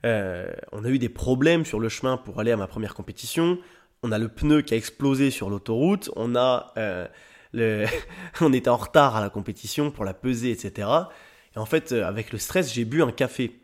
euh, 0.06 0.52
on 0.72 0.84
a 0.84 0.90
eu 0.90 1.00
des 1.00 1.10
problèmes 1.10 1.64
sur 1.64 1.80
le 1.80 1.90
chemin 1.90 2.18
pour 2.18 2.40
aller 2.40 2.52
à 2.52 2.58
ma 2.58 2.68
première 2.68 2.96
compétition. 2.96 3.60
On 4.04 4.12
a 4.12 4.18
le 4.18 4.30
pneu 4.30 4.62
qui 4.62 4.74
a 4.74 4.78
explosé 4.78 5.32
sur 5.32 5.50
l'autoroute. 5.50 6.10
On 6.16 6.36
a 6.36 6.74
euh, 6.78 7.08
on 8.42 8.54
était 8.54 8.70
en 8.70 8.78
retard 8.78 9.16
à 9.16 9.22
la 9.22 9.30
compétition 9.30 9.92
pour 9.92 10.06
la 10.06 10.14
peser, 10.14 10.52
etc. 10.52 10.88
Et 11.56 11.60
en 11.60 11.66
fait, 11.66 11.92
euh, 11.92 12.06
avec 12.06 12.32
le 12.32 12.40
stress, 12.40 12.74
j'ai 12.74 12.86
bu 12.86 13.04
un 13.04 13.12
café 13.12 13.60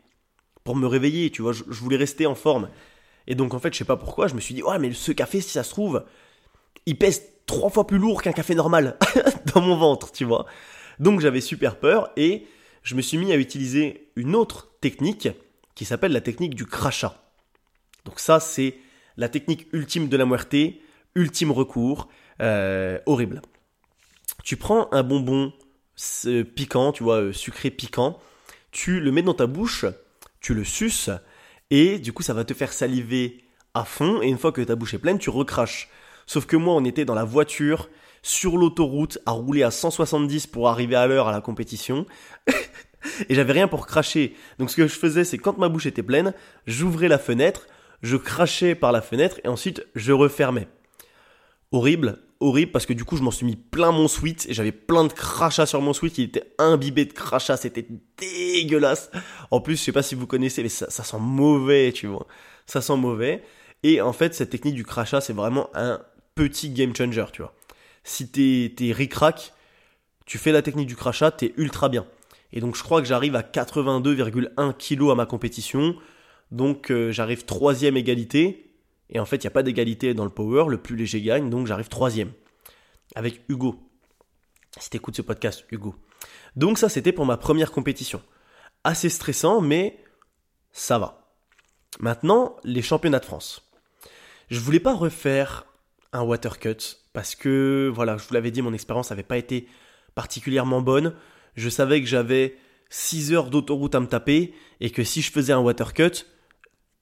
pour 0.64 0.76
me 0.76 0.86
réveiller, 0.86 1.30
tu 1.30 1.42
vois, 1.42 1.52
je, 1.52 1.62
voulais 1.64 1.96
rester 1.96 2.26
en 2.26 2.34
forme. 2.34 2.68
Et 3.26 3.34
donc, 3.34 3.54
en 3.54 3.58
fait, 3.58 3.72
je 3.72 3.78
sais 3.78 3.84
pas 3.84 3.96
pourquoi, 3.96 4.28
je 4.28 4.34
me 4.34 4.40
suis 4.40 4.54
dit, 4.54 4.62
ouais, 4.62 4.78
mais 4.78 4.92
ce 4.92 5.12
café, 5.12 5.40
si 5.40 5.50
ça 5.50 5.62
se 5.62 5.70
trouve, 5.70 6.04
il 6.86 6.98
pèse 6.98 7.22
trois 7.46 7.70
fois 7.70 7.86
plus 7.86 7.98
lourd 7.98 8.22
qu'un 8.22 8.32
café 8.32 8.54
normal 8.54 8.98
dans 9.54 9.60
mon 9.60 9.76
ventre, 9.76 10.12
tu 10.12 10.24
vois. 10.24 10.46
Donc, 10.98 11.20
j'avais 11.20 11.40
super 11.40 11.78
peur 11.78 12.10
et 12.16 12.46
je 12.82 12.94
me 12.94 13.02
suis 13.02 13.16
mis 13.18 13.32
à 13.32 13.36
utiliser 13.36 14.10
une 14.16 14.34
autre 14.34 14.70
technique 14.80 15.28
qui 15.74 15.84
s'appelle 15.84 16.12
la 16.12 16.20
technique 16.20 16.54
du 16.54 16.66
crachat. 16.66 17.22
Donc, 18.04 18.20
ça, 18.20 18.40
c'est 18.40 18.76
la 19.16 19.28
technique 19.28 19.68
ultime 19.72 20.08
de 20.08 20.16
la 20.16 20.26
muerte, 20.26 20.54
ultime 21.14 21.50
recours, 21.50 22.08
euh, 22.40 22.98
horrible. 23.06 23.42
Tu 24.44 24.56
prends 24.56 24.88
un 24.92 25.02
bonbon 25.02 25.52
piquant, 26.54 26.92
tu 26.92 27.02
vois, 27.02 27.20
euh, 27.20 27.32
sucré 27.32 27.70
piquant, 27.70 28.18
tu 28.70 29.00
le 29.00 29.12
mets 29.12 29.22
dans 29.22 29.34
ta 29.34 29.46
bouche, 29.46 29.84
tu 30.40 30.54
le 30.54 30.64
suces, 30.64 31.10
et 31.70 31.98
du 31.98 32.12
coup 32.12 32.22
ça 32.22 32.34
va 32.34 32.44
te 32.44 32.54
faire 32.54 32.72
saliver 32.72 33.44
à 33.74 33.84
fond, 33.84 34.22
et 34.22 34.28
une 34.28 34.38
fois 34.38 34.52
que 34.52 34.60
ta 34.60 34.76
bouche 34.76 34.94
est 34.94 34.98
pleine, 34.98 35.18
tu 35.18 35.30
recraches. 35.30 35.88
Sauf 36.26 36.46
que 36.46 36.56
moi, 36.56 36.74
on 36.74 36.84
était 36.84 37.04
dans 37.04 37.14
la 37.14 37.24
voiture, 37.24 37.88
sur 38.22 38.56
l'autoroute, 38.56 39.18
à 39.24 39.30
rouler 39.32 39.62
à 39.62 39.70
170 39.70 40.46
pour 40.46 40.68
arriver 40.68 40.96
à 40.96 41.06
l'heure 41.06 41.28
à 41.28 41.32
la 41.32 41.40
compétition. 41.40 42.06
et 43.28 43.34
j'avais 43.34 43.52
rien 43.52 43.68
pour 43.68 43.86
cracher. 43.86 44.36
Donc 44.58 44.70
ce 44.70 44.76
que 44.76 44.86
je 44.86 44.94
faisais, 44.94 45.24
c'est 45.24 45.38
quand 45.38 45.58
ma 45.58 45.68
bouche 45.68 45.86
était 45.86 46.02
pleine, 46.02 46.34
j'ouvrais 46.66 47.08
la 47.08 47.18
fenêtre, 47.18 47.66
je 48.02 48.16
crachais 48.16 48.74
par 48.74 48.92
la 48.92 49.00
fenêtre 49.00 49.40
et 49.44 49.48
ensuite 49.48 49.86
je 49.94 50.12
refermais. 50.12 50.68
Horrible, 51.72 52.18
horrible 52.40 52.72
parce 52.72 52.86
que 52.86 52.92
du 52.92 53.04
coup 53.04 53.16
je 53.16 53.22
m'en 53.22 53.30
suis 53.30 53.46
mis 53.46 53.56
plein 53.56 53.92
mon 53.92 54.08
sweat 54.08 54.46
et 54.48 54.54
j'avais 54.54 54.72
plein 54.72 55.04
de 55.04 55.12
crachats 55.12 55.66
sur 55.66 55.80
mon 55.80 55.92
sweat, 55.92 56.18
il 56.18 56.24
était 56.24 56.54
imbibé 56.58 57.04
de 57.04 57.12
crachats, 57.12 57.56
c'était 57.56 57.86
dégueulasse. 58.16 59.10
En 59.50 59.60
plus, 59.60 59.76
je 59.76 59.82
sais 59.82 59.92
pas 59.92 60.02
si 60.02 60.14
vous 60.14 60.26
connaissez, 60.26 60.62
mais 60.62 60.68
ça, 60.68 60.88
sent 60.90 61.16
mauvais, 61.18 61.92
tu 61.92 62.06
vois. 62.06 62.26
Ça 62.66 62.80
sent 62.80 62.96
mauvais. 62.96 63.42
Et 63.82 64.00
en 64.00 64.12
fait, 64.12 64.34
cette 64.34 64.50
technique 64.50 64.74
du 64.74 64.84
crachat, 64.84 65.20
c'est 65.20 65.32
vraiment 65.32 65.70
un 65.74 66.00
petit 66.34 66.70
game 66.70 66.94
changer, 66.94 67.24
tu 67.32 67.42
vois. 67.42 67.54
Si 68.04 68.30
t'es, 68.30 68.72
t'es 68.76 68.92
ric-rac, 68.92 69.52
tu 70.26 70.38
fais 70.38 70.52
la 70.52 70.62
technique 70.62 70.86
du 70.86 70.96
crachat, 70.96 71.30
t'es 71.30 71.54
ultra 71.56 71.88
bien. 71.88 72.06
Et 72.52 72.60
donc 72.60 72.76
je 72.76 72.82
crois 72.82 73.00
que 73.00 73.08
j'arrive 73.08 73.36
à 73.36 73.42
82,1 73.42 74.72
kg 74.74 75.10
à 75.10 75.14
ma 75.14 75.26
compétition. 75.26 75.96
Donc 76.50 76.90
euh, 76.90 77.12
j'arrive 77.12 77.44
troisième 77.44 77.96
égalité. 77.96 78.67
Et 79.10 79.20
en 79.20 79.24
fait, 79.24 79.36
il 79.36 79.46
n'y 79.46 79.48
a 79.48 79.52
pas 79.52 79.62
d'égalité 79.62 80.14
dans 80.14 80.24
le 80.24 80.30
power, 80.30 80.66
le 80.68 80.78
plus 80.78 80.96
léger 80.96 81.22
gagne, 81.22 81.50
donc 81.50 81.66
j'arrive 81.66 81.88
troisième. 81.88 82.32
Avec 83.14 83.42
Hugo. 83.48 83.90
Si 84.78 84.90
écoutes 84.94 85.16
ce 85.16 85.22
podcast, 85.22 85.64
Hugo. 85.70 85.94
Donc 86.56 86.78
ça, 86.78 86.88
c'était 86.88 87.12
pour 87.12 87.26
ma 87.26 87.36
première 87.36 87.72
compétition. 87.72 88.22
Assez 88.84 89.08
stressant, 89.08 89.60
mais 89.60 89.98
ça 90.72 90.98
va. 90.98 91.32
Maintenant, 92.00 92.56
les 92.64 92.82
championnats 92.82 93.18
de 93.18 93.24
France. 93.24 93.68
Je 94.50 94.60
voulais 94.60 94.80
pas 94.80 94.94
refaire 94.94 95.66
un 96.12 96.22
water 96.22 96.58
cut 96.58 96.76
parce 97.12 97.34
que, 97.34 97.90
voilà, 97.94 98.16
je 98.16 98.26
vous 98.26 98.34
l'avais 98.34 98.50
dit, 98.50 98.62
mon 98.62 98.72
expérience 98.72 99.10
n'avait 99.10 99.22
pas 99.22 99.38
été 99.38 99.68
particulièrement 100.14 100.80
bonne. 100.80 101.14
Je 101.54 101.68
savais 101.68 102.00
que 102.00 102.06
j'avais 102.06 102.56
6 102.90 103.32
heures 103.32 103.50
d'autoroute 103.50 103.94
à 103.94 104.00
me 104.00 104.06
taper 104.06 104.54
et 104.80 104.90
que 104.90 105.04
si 105.04 105.22
je 105.22 105.32
faisais 105.32 105.52
un 105.52 105.58
water 105.58 105.92
cut, 105.94 106.26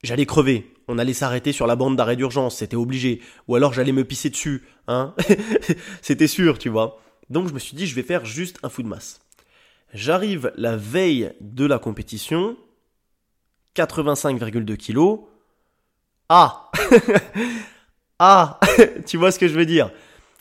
j'allais 0.03 0.25
crever. 0.25 0.73
On 0.87 0.97
allait 0.97 1.13
s'arrêter 1.13 1.51
sur 1.51 1.67
la 1.67 1.75
bande 1.75 1.95
d'arrêt 1.95 2.15
d'urgence, 2.15 2.57
c'était 2.57 2.75
obligé. 2.75 3.21
Ou 3.47 3.55
alors 3.55 3.73
j'allais 3.73 3.91
me 3.91 4.05
pisser 4.05 4.29
dessus, 4.29 4.63
hein. 4.87 5.13
c'était 6.01 6.27
sûr, 6.27 6.57
tu 6.57 6.69
vois. 6.69 6.99
Donc 7.29 7.47
je 7.47 7.53
me 7.53 7.59
suis 7.59 7.75
dit, 7.75 7.87
je 7.87 7.95
vais 7.95 8.03
faire 8.03 8.25
juste 8.25 8.57
un 8.63 8.69
foot 8.69 8.85
de. 8.85 9.19
J'arrive 9.93 10.51
la 10.55 10.77
veille 10.77 11.33
de 11.41 11.65
la 11.65 11.79
compétition, 11.79 12.57
85,2 13.75 14.77
kg. 14.77 15.23
Ah 16.29 16.71
Ah 18.19 18.59
Tu 19.05 19.17
vois 19.17 19.31
ce 19.31 19.39
que 19.39 19.47
je 19.47 19.55
veux 19.55 19.65
dire? 19.65 19.91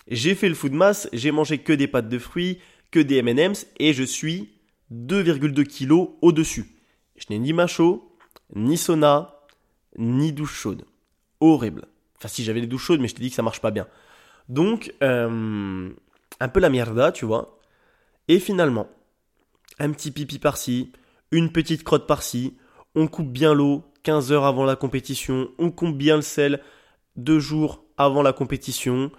J'ai 0.08 0.34
fait 0.34 0.48
le 0.48 0.54
foot 0.54 0.72
de 0.72 0.76
j'ai 1.12 1.30
mangé 1.30 1.58
que 1.58 1.72
des 1.72 1.88
pâtes 1.88 2.08
de 2.08 2.18
fruits, 2.18 2.60
que 2.90 3.00
des 3.00 3.16
M&M's 3.16 3.66
et 3.78 3.92
je 3.92 4.04
suis 4.04 4.50
2,2 4.92 5.64
kg 5.64 6.10
au-dessus. 6.22 6.76
Je 7.16 7.26
n'ai 7.30 7.38
ni 7.38 7.52
macho, 7.52 8.16
ni 8.54 8.76
sauna, 8.76 9.35
ni 9.98 10.32
douche 10.32 10.54
chaude. 10.54 10.84
Horrible. 11.40 11.86
Enfin, 12.18 12.28
si 12.28 12.44
j'avais 12.44 12.60
des 12.60 12.66
douches 12.66 12.84
chaudes, 12.84 13.00
mais 13.00 13.08
je 13.08 13.14
te 13.14 13.20
dis 13.20 13.30
que 13.30 13.36
ça 13.36 13.42
marche 13.42 13.60
pas 13.60 13.70
bien. 13.70 13.86
Donc, 14.48 14.94
euh, 15.02 15.90
un 16.40 16.48
peu 16.48 16.60
la 16.60 16.70
mierda, 16.70 17.12
tu 17.12 17.24
vois. 17.24 17.58
Et 18.28 18.38
finalement, 18.38 18.88
un 19.78 19.90
petit 19.92 20.10
pipi 20.10 20.38
par-ci, 20.38 20.92
une 21.30 21.52
petite 21.52 21.84
crotte 21.84 22.06
par-ci, 22.06 22.56
on 22.94 23.08
coupe 23.08 23.30
bien 23.30 23.54
l'eau 23.54 23.84
15 24.04 24.32
heures 24.32 24.44
avant 24.44 24.64
la 24.64 24.76
compétition, 24.76 25.48
on 25.58 25.70
coupe 25.70 25.96
bien 25.96 26.16
le 26.16 26.22
sel 26.22 26.62
deux 27.16 27.40
jours 27.40 27.84
avant 27.96 28.22
la 28.22 28.32
compétition. 28.32 29.10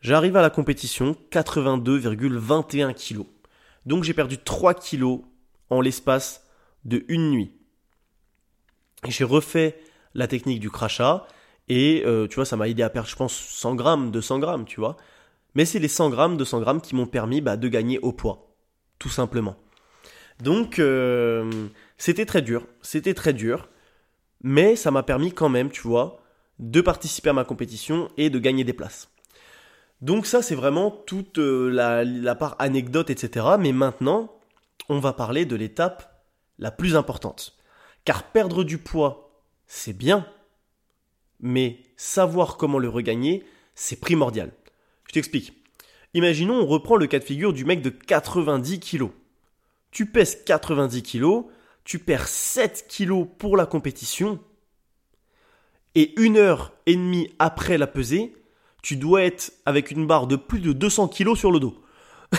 J'arrive 0.00 0.36
à 0.36 0.42
la 0.42 0.50
compétition, 0.50 1.16
82,21 1.30 2.94
kg. 2.94 3.26
Donc 3.86 4.04
j'ai 4.04 4.14
perdu 4.14 4.38
3 4.38 4.74
kg 4.74 5.22
en 5.70 5.80
l'espace 5.80 6.46
de 6.84 7.04
une 7.08 7.30
nuit. 7.30 7.52
J'ai 9.08 9.24
refait 9.24 9.80
la 10.14 10.26
technique 10.26 10.60
du 10.60 10.70
crachat 10.70 11.26
et 11.68 12.02
euh, 12.04 12.26
tu 12.26 12.36
vois, 12.36 12.44
ça 12.44 12.56
m'a 12.56 12.68
aidé 12.68 12.82
à 12.82 12.90
perdre, 12.90 13.08
je 13.08 13.16
pense, 13.16 13.34
100 13.34 13.74
grammes, 13.76 14.10
200 14.10 14.38
grammes, 14.40 14.64
tu 14.64 14.80
vois. 14.80 14.96
Mais 15.54 15.64
c'est 15.64 15.78
les 15.78 15.88
100 15.88 16.10
grammes, 16.10 16.36
200 16.36 16.60
grammes 16.60 16.80
qui 16.80 16.94
m'ont 16.94 17.06
permis 17.06 17.40
bah, 17.40 17.56
de 17.56 17.68
gagner 17.68 17.98
au 18.00 18.12
poids, 18.12 18.54
tout 18.98 19.08
simplement. 19.08 19.56
Donc 20.42 20.78
euh, 20.78 21.68
c'était 21.98 22.26
très 22.26 22.42
dur, 22.42 22.66
c'était 22.80 23.14
très 23.14 23.32
dur, 23.32 23.68
mais 24.42 24.76
ça 24.76 24.90
m'a 24.90 25.02
permis 25.02 25.32
quand 25.32 25.48
même, 25.48 25.70
tu 25.70 25.82
vois, 25.82 26.20
de 26.58 26.80
participer 26.80 27.30
à 27.30 27.32
ma 27.32 27.44
compétition 27.44 28.08
et 28.16 28.30
de 28.30 28.38
gagner 28.38 28.64
des 28.64 28.72
places. 28.72 29.08
Donc 30.00 30.26
ça, 30.26 30.42
c'est 30.42 30.56
vraiment 30.56 30.90
toute 30.90 31.38
euh, 31.38 31.68
la, 31.70 32.34
part 32.34 32.56
anecdote, 32.58 33.08
etc. 33.08 33.46
Mais 33.58 33.72
maintenant, 33.72 34.32
on 34.88 34.98
va 34.98 35.12
parler 35.12 35.46
de 35.46 35.54
l'étape 35.54 36.24
la 36.58 36.72
plus 36.72 36.96
importante. 36.96 37.56
Car 38.04 38.24
perdre 38.24 38.64
du 38.64 38.78
poids, 38.78 39.31
c'est 39.74 39.96
bien, 39.96 40.26
mais 41.40 41.78
savoir 41.96 42.58
comment 42.58 42.78
le 42.78 42.90
regagner, 42.90 43.42
c'est 43.74 43.98
primordial. 43.98 44.52
Je 45.08 45.14
t'explique. 45.14 45.54
Imaginons, 46.12 46.60
on 46.60 46.66
reprend 46.66 46.96
le 46.96 47.06
cas 47.06 47.18
de 47.18 47.24
figure 47.24 47.54
du 47.54 47.64
mec 47.64 47.80
de 47.80 47.88
90 47.88 48.80
kg. 48.80 49.06
Tu 49.90 50.04
pèses 50.04 50.44
90 50.44 51.02
kg, 51.02 51.44
tu 51.84 51.98
perds 51.98 52.28
7 52.28 52.86
kg 52.86 53.24
pour 53.38 53.56
la 53.56 53.64
compétition, 53.64 54.40
et 55.94 56.20
une 56.20 56.36
heure 56.36 56.74
et 56.84 56.94
demie 56.94 57.30
après 57.38 57.78
la 57.78 57.86
pesée, 57.86 58.36
tu 58.82 58.96
dois 58.96 59.22
être 59.22 59.54
avec 59.64 59.90
une 59.90 60.06
barre 60.06 60.26
de 60.26 60.36
plus 60.36 60.60
de 60.60 60.74
200 60.74 61.08
kg 61.08 61.34
sur 61.34 61.50
le 61.50 61.60
dos. 61.60 61.82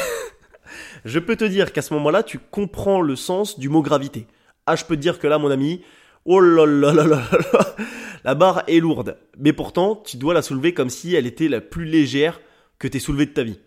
je 1.03 1.17
peux 1.17 1.35
te 1.35 1.45
dire 1.45 1.73
qu'à 1.73 1.81
ce 1.81 1.95
moment-là, 1.95 2.21
tu 2.21 2.37
comprends 2.37 3.01
le 3.01 3.15
sens 3.15 3.57
du 3.57 3.69
mot 3.69 3.81
gravité. 3.81 4.27
Ah, 4.67 4.75
je 4.75 4.85
peux 4.85 4.95
te 4.95 5.01
dire 5.01 5.17
que 5.17 5.25
là, 5.25 5.39
mon 5.39 5.49
ami, 5.49 5.81
oh 6.25 6.39
là 6.39 6.65
là 6.65 6.93
là 6.93 7.05
là 7.05 7.27
là, 7.53 7.75
la 8.23 8.35
barre 8.35 8.63
est 8.67 8.79
lourde. 8.79 9.17
Mais 9.37 9.53
pourtant, 9.53 9.95
tu 9.95 10.17
dois 10.17 10.33
la 10.33 10.41
soulever 10.41 10.73
comme 10.73 10.89
si 10.89 11.15
elle 11.15 11.25
était 11.25 11.47
la 11.47 11.61
plus 11.61 11.85
légère 11.85 12.39
que 12.79 12.87
tu 12.87 12.99
soulevée 12.99 13.25
de 13.25 13.31
ta 13.31 13.43
vie. 13.43 13.59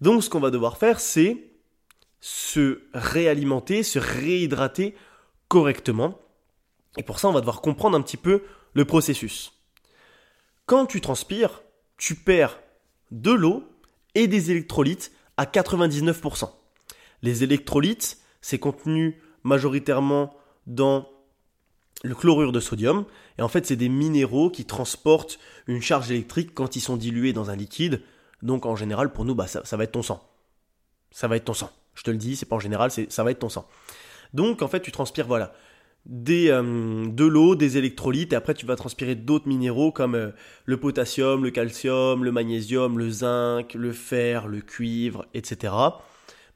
Donc, 0.00 0.24
ce 0.24 0.30
qu'on 0.30 0.40
va 0.40 0.50
devoir 0.50 0.78
faire, 0.78 1.00
c'est 1.00 1.52
se 2.20 2.82
réalimenter, 2.94 3.82
se 3.82 3.98
réhydrater 3.98 4.94
correctement. 5.48 6.18
Et 6.96 7.02
pour 7.02 7.18
ça, 7.18 7.28
on 7.28 7.32
va 7.32 7.40
devoir 7.40 7.60
comprendre 7.60 7.96
un 7.96 8.02
petit 8.02 8.16
peu 8.16 8.42
le 8.74 8.84
processus. 8.84 9.52
Quand 10.66 10.86
tu 10.86 11.00
transpires, 11.00 11.62
tu 11.98 12.14
perds 12.14 12.58
de 13.10 13.32
l'eau 13.32 13.64
et 14.14 14.26
des 14.26 14.50
électrolytes 14.50 15.12
à 15.36 15.44
99%. 15.44 16.50
Les 17.22 17.44
électrolytes, 17.44 18.18
c'est 18.40 18.58
contenu 18.58 19.20
majoritairement 19.44 20.34
dans 20.66 21.08
le 22.02 22.14
chlorure 22.14 22.52
de 22.52 22.60
sodium. 22.60 23.04
Et 23.38 23.42
en 23.42 23.48
fait, 23.48 23.66
c'est 23.66 23.76
des 23.76 23.88
minéraux 23.88 24.50
qui 24.50 24.64
transportent 24.64 25.38
une 25.66 25.82
charge 25.82 26.10
électrique 26.10 26.52
quand 26.54 26.76
ils 26.76 26.80
sont 26.80 26.96
dilués 26.96 27.32
dans 27.32 27.50
un 27.50 27.56
liquide. 27.56 28.02
Donc 28.42 28.66
en 28.66 28.76
général, 28.76 29.12
pour 29.12 29.24
nous, 29.24 29.34
bah, 29.34 29.46
ça, 29.46 29.76
va 29.76 29.84
être 29.84 29.92
ton 29.92 30.02
sang. 30.02 30.28
Ça 31.10 31.28
va 31.28 31.36
être 31.36 31.44
ton 31.44 31.54
sang. 31.54 31.70
Je 31.94 32.02
te 32.02 32.10
le 32.10 32.16
dis, 32.16 32.36
c'est 32.36 32.46
pas 32.46 32.56
en 32.56 32.60
général, 32.60 32.90
ça 32.90 33.24
va 33.24 33.30
être 33.30 33.38
ton 33.38 33.48
sang. 33.48 33.68
Donc 34.32 34.62
en 34.62 34.68
fait, 34.68 34.80
tu 34.80 34.90
transpires, 34.92 35.26
voilà, 35.26 35.52
des, 36.06 36.50
euh, 36.50 37.06
de 37.06 37.24
l'eau, 37.24 37.54
des 37.54 37.78
électrolytes, 37.78 38.32
et 38.32 38.36
après 38.36 38.54
tu 38.54 38.66
vas 38.66 38.76
transpirer 38.76 39.14
d'autres 39.14 39.48
minéraux 39.48 39.92
comme 39.92 40.14
euh, 40.14 40.30
le 40.64 40.76
potassium, 40.78 41.44
le 41.44 41.50
calcium, 41.50 42.24
le 42.24 42.32
magnésium, 42.32 42.98
le 42.98 43.10
zinc, 43.10 43.74
le 43.74 43.92
fer, 43.92 44.48
le 44.48 44.60
cuivre, 44.60 45.26
etc. 45.34 45.72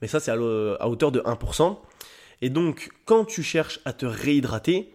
Mais 0.01 0.09
ça 0.09 0.21
c'est 0.21 0.31
à, 0.31 0.89
hauteur 0.89 1.13
de 1.13 1.21
1%. 1.21 1.79
Et 2.43 2.51
donc 2.51 2.91
quand 3.05 3.25
tu 3.25 3.43
cherches 3.43 3.81
à 3.85 3.93
te 3.93 4.07
réhydrater, 4.07 4.93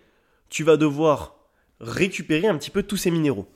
tu 0.51 0.63
vas 0.63 0.77
devoir 0.77 1.37
récupérer 1.79 2.47
un 2.47 2.57
petit 2.57 2.69
peu 2.69 2.83
tous 2.83 2.97
ces 2.97 3.09
minéraux. 3.09 3.47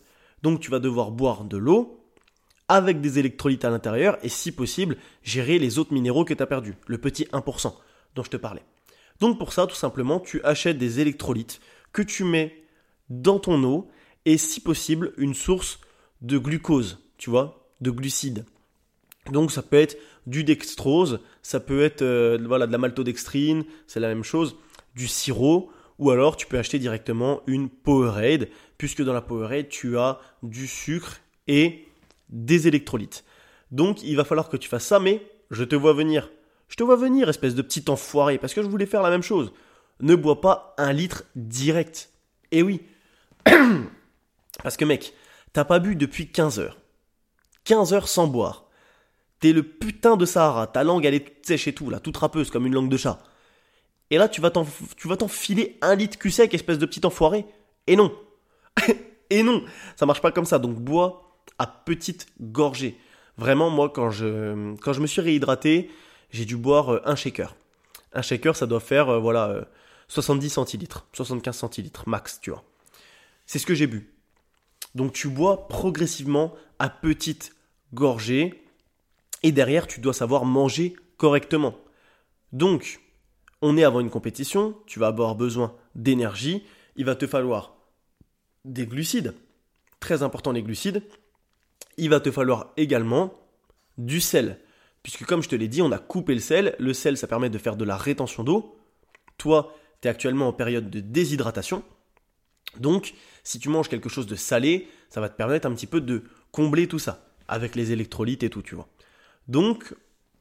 Donc 0.42 0.62
tu 0.62 0.72
vas 0.72 0.80
devoir 0.80 1.12
boire 1.12 1.44
de 1.44 1.58
l'eau 1.58 2.02
avec 2.68 3.02
des 3.02 3.20
électrolytes 3.20 3.66
à 3.66 3.70
l'intérieur 3.70 4.18
et 4.24 4.30
si 4.30 4.52
possible 4.52 4.98
gérer 5.22 5.60
les 5.60 5.78
autres 5.78 5.94
minéraux 5.94 6.26
que 6.26 6.34
tu 6.34 6.42
as 6.42 6.48
perdus, 6.48 6.74
le 6.88 6.98
petit 6.98 7.26
1% 7.26 7.74
dont 8.16 8.24
je 8.24 8.30
te 8.30 8.38
parlais. 8.38 8.64
Donc 9.20 9.38
pour 9.38 9.54
ça, 9.54 9.68
tout 9.68 9.76
simplement, 9.76 10.20
tu 10.20 10.42
achètes 10.44 10.78
des 10.78 11.02
électrolytes 11.02 11.60
que 11.94 12.02
tu 12.02 12.24
mets 12.24 12.64
dans 13.10 13.40
ton 13.40 13.62
eau 13.64 13.90
et 14.24 14.38
si 14.38 14.62
possible 14.62 15.14
une 15.18 15.36
source 15.36 15.80
de 16.22 16.38
glucose, 16.38 17.00
tu 17.18 17.30
vois, 17.30 17.68
de 17.82 17.92
glucides. 17.92 18.46
Donc 19.32 19.52
ça 19.52 19.62
peut 19.62 19.78
être 19.78 19.98
du 20.28 20.44
dextrose, 20.46 21.20
ça 21.44 21.60
peut 21.60 21.84
être 21.84 22.02
euh, 22.02 22.38
de 22.38 22.48
la 22.48 22.78
maltodextrine, 22.78 23.66
c'est 23.86 24.00
la 24.00 24.08
même 24.08 24.24
chose, 24.24 24.56
du 24.96 25.08
sirop, 25.08 25.72
ou 26.00 26.12
alors 26.12 26.36
tu 26.38 26.48
peux 26.48 26.58
acheter 26.58 26.80
directement 26.80 27.42
une 27.48 27.70
Powerade, 27.70 28.50
puisque 28.78 29.04
dans 29.04 29.14
la 29.14 29.22
Powerade 29.22 29.70
tu 29.70 29.98
as 29.98 30.20
du 30.44 30.68
sucre 30.68 31.22
et 31.48 31.88
des 32.30 32.68
électrolytes. 32.68 33.24
Donc 33.72 34.04
il 34.04 34.16
va 34.16 34.24
falloir 34.24 34.50
que 34.50 34.58
tu 34.58 34.70
fasses 34.70 34.86
ça, 34.86 35.00
mais 35.00 35.26
je 35.52 35.64
te 35.64 35.76
vois 35.76 35.94
venir 35.94 36.30
je 36.68 36.76
te 36.76 36.84
vois 36.84 36.96
venir, 36.96 37.30
espèce 37.30 37.56
de 37.56 37.62
petit 37.62 37.86
enfoiré, 37.90 38.38
parce 38.38 38.54
que 38.54 38.62
je 38.62 38.68
voulais 38.68 38.86
faire 38.86 39.02
la 39.02 39.10
même 39.10 39.22
chose. 39.22 39.54
Ne 40.00 40.16
bois 40.16 40.42
pas 40.42 40.74
un 40.78 40.92
litre 40.92 41.24
direct. 41.36 42.10
Eh 42.52 42.64
oui. 42.64 42.82
parce 44.64 44.78
que 44.78 44.86
mec, 44.86 45.14
t'as 45.54 45.64
pas 45.64 45.80
bu 45.80 45.96
depuis 45.96 46.32
15 46.32 46.60
heures. 46.60 46.78
15 47.66 47.94
heures 47.94 48.08
sans 48.08 48.28
boire. 48.28 48.66
T'es 49.40 49.54
le 49.54 49.64
putain 49.64 50.18
de 50.18 50.26
Sahara, 50.26 50.68
ta 50.68 50.84
langue 50.84 51.06
elle 51.06 51.14
est 51.14 51.46
sèche 51.46 51.68
et 51.68 51.74
tout, 51.74 51.90
là, 51.90 52.00
toute 52.00 52.18
râpeuse 52.18 52.50
comme 52.50 52.66
une 52.66 52.74
langue 52.74 52.90
de 52.90 52.98
chat. 52.98 53.20
Et 54.12 54.18
là, 54.18 54.30
tu 54.30 54.41
vas 54.41 54.52
t'enfiler 54.52 55.78
un 55.82 55.96
litre 55.96 56.18
cul 56.18 56.32
sec, 56.32 56.54
espèce 56.54 56.78
de 56.78 56.86
petit 56.86 57.06
enfoiré. 57.06 57.46
Et 57.88 57.96
non. 57.96 58.15
et 59.30 59.44
non, 59.44 59.63
ça 59.96 60.06
marche 60.06 60.22
pas 60.22 60.32
comme 60.32 60.46
ça. 60.46 60.60
Donc 60.60 60.76
bois 60.76 61.38
à 61.58 61.68
petite 61.68 62.28
gorgée. 62.39 62.98
Vraiment, 63.38 63.70
moi, 63.70 63.89
quand 63.89 64.12
je, 64.12 64.76
quand 64.78 64.94
je 64.94 65.02
me 65.02 65.08
suis 65.08 65.22
réhydraté, 65.22 65.89
j'ai 66.32 66.46
dû 66.46 66.58
boire 66.58 66.94
euh, 66.94 67.02
un 67.06 67.15
shaker. 67.15 67.56
Un 68.13 68.22
shaker, 68.22 68.56
ça 68.56 68.65
doit 68.65 68.80
faire, 68.80 69.10
euh, 69.10 69.20
voilà, 69.20 69.68
70 70.08 70.46
euh, 70.46 70.50
centilitres, 70.50 71.08
75 71.13 71.56
centilitres, 71.56 72.08
max, 72.08 72.39
tu 72.41 72.52
vois. 72.52 72.63
C'est 73.46 73.60
ce 73.60 73.65
que 73.65 73.76
j'ai 73.76 73.88
bu. 73.88 74.13
Donc 74.96 75.12
tu 75.12 75.28
bois 75.28 75.68
progressivement 75.68 76.54
à 76.80 76.89
petite 76.89 77.54
gorgée, 77.94 78.63
et 79.44 79.52
derrière, 79.52 79.86
tu 79.86 80.00
dois 80.00 80.13
savoir 80.13 80.46
manger 80.46 80.96
correctement. 81.18 81.76
Donc, 82.52 83.02
on 83.62 83.78
est 83.78 83.84
avant 83.84 84.00
une 84.00 84.10
compétition, 84.10 84.76
tu 84.86 85.00
vas 85.00 85.08
avoir 85.08 85.36
besoin 85.36 85.76
d'énergie, 85.96 86.63
il 86.96 87.06
va 87.06 87.15
te 87.15 87.28
falloir 87.28 87.76
des 88.63 88.86
glucides, 88.86 89.34
très 90.00 90.24
important 90.24 90.52
les 90.52 90.63
glucides, 90.63 91.04
il 91.98 92.10
va 92.10 92.20
te 92.20 92.32
falloir 92.32 92.74
également 92.78 93.34
du 93.98 94.20
sel 94.20 94.60
Puisque 95.06 95.24
comme 95.24 95.44
je 95.44 95.50
te 95.50 95.56
l'ai 95.56 95.68
dit, 95.68 95.84
on 95.84 95.91
a 95.91 96.00
coupé 96.00 96.34
le 96.34 96.39
sel. 96.39 96.76
Le 96.80 96.91
sel, 96.91 97.15
ça 97.15 97.28
permet 97.28 97.52
de 97.52 97.60
faire 97.60 97.76
de 97.76 97.86
la 97.86 97.96
rétention 97.96 98.44
d'eau. 98.44 98.76
Toi, 99.38 99.72
tu 100.02 100.08
es 100.08 100.10
actuellement 100.10 100.48
en 100.48 100.52
période 100.52 100.89
de 100.89 101.00
déshydratation. 101.00 101.84
Donc, 102.80 103.13
si 103.44 103.60
tu 103.60 103.70
manges 103.70 103.88
quelque 103.88 104.10
chose 104.10 104.26
de 104.26 104.36
salé, 104.36 104.88
ça 105.12 105.22
va 105.22 105.30
te 105.30 105.38
permettre 105.38 105.68
un 105.68 105.76
petit 105.76 105.86
peu 105.86 106.02
de 106.02 106.24
combler 106.52 106.88
tout 106.88 106.98
ça, 106.98 107.24
avec 107.48 107.76
les 107.76 107.91
électrolytes 107.91 108.41
et 108.41 108.50
tout, 108.50 108.63
tu 108.63 108.74
vois. 108.74 108.88
Donc, 109.48 109.94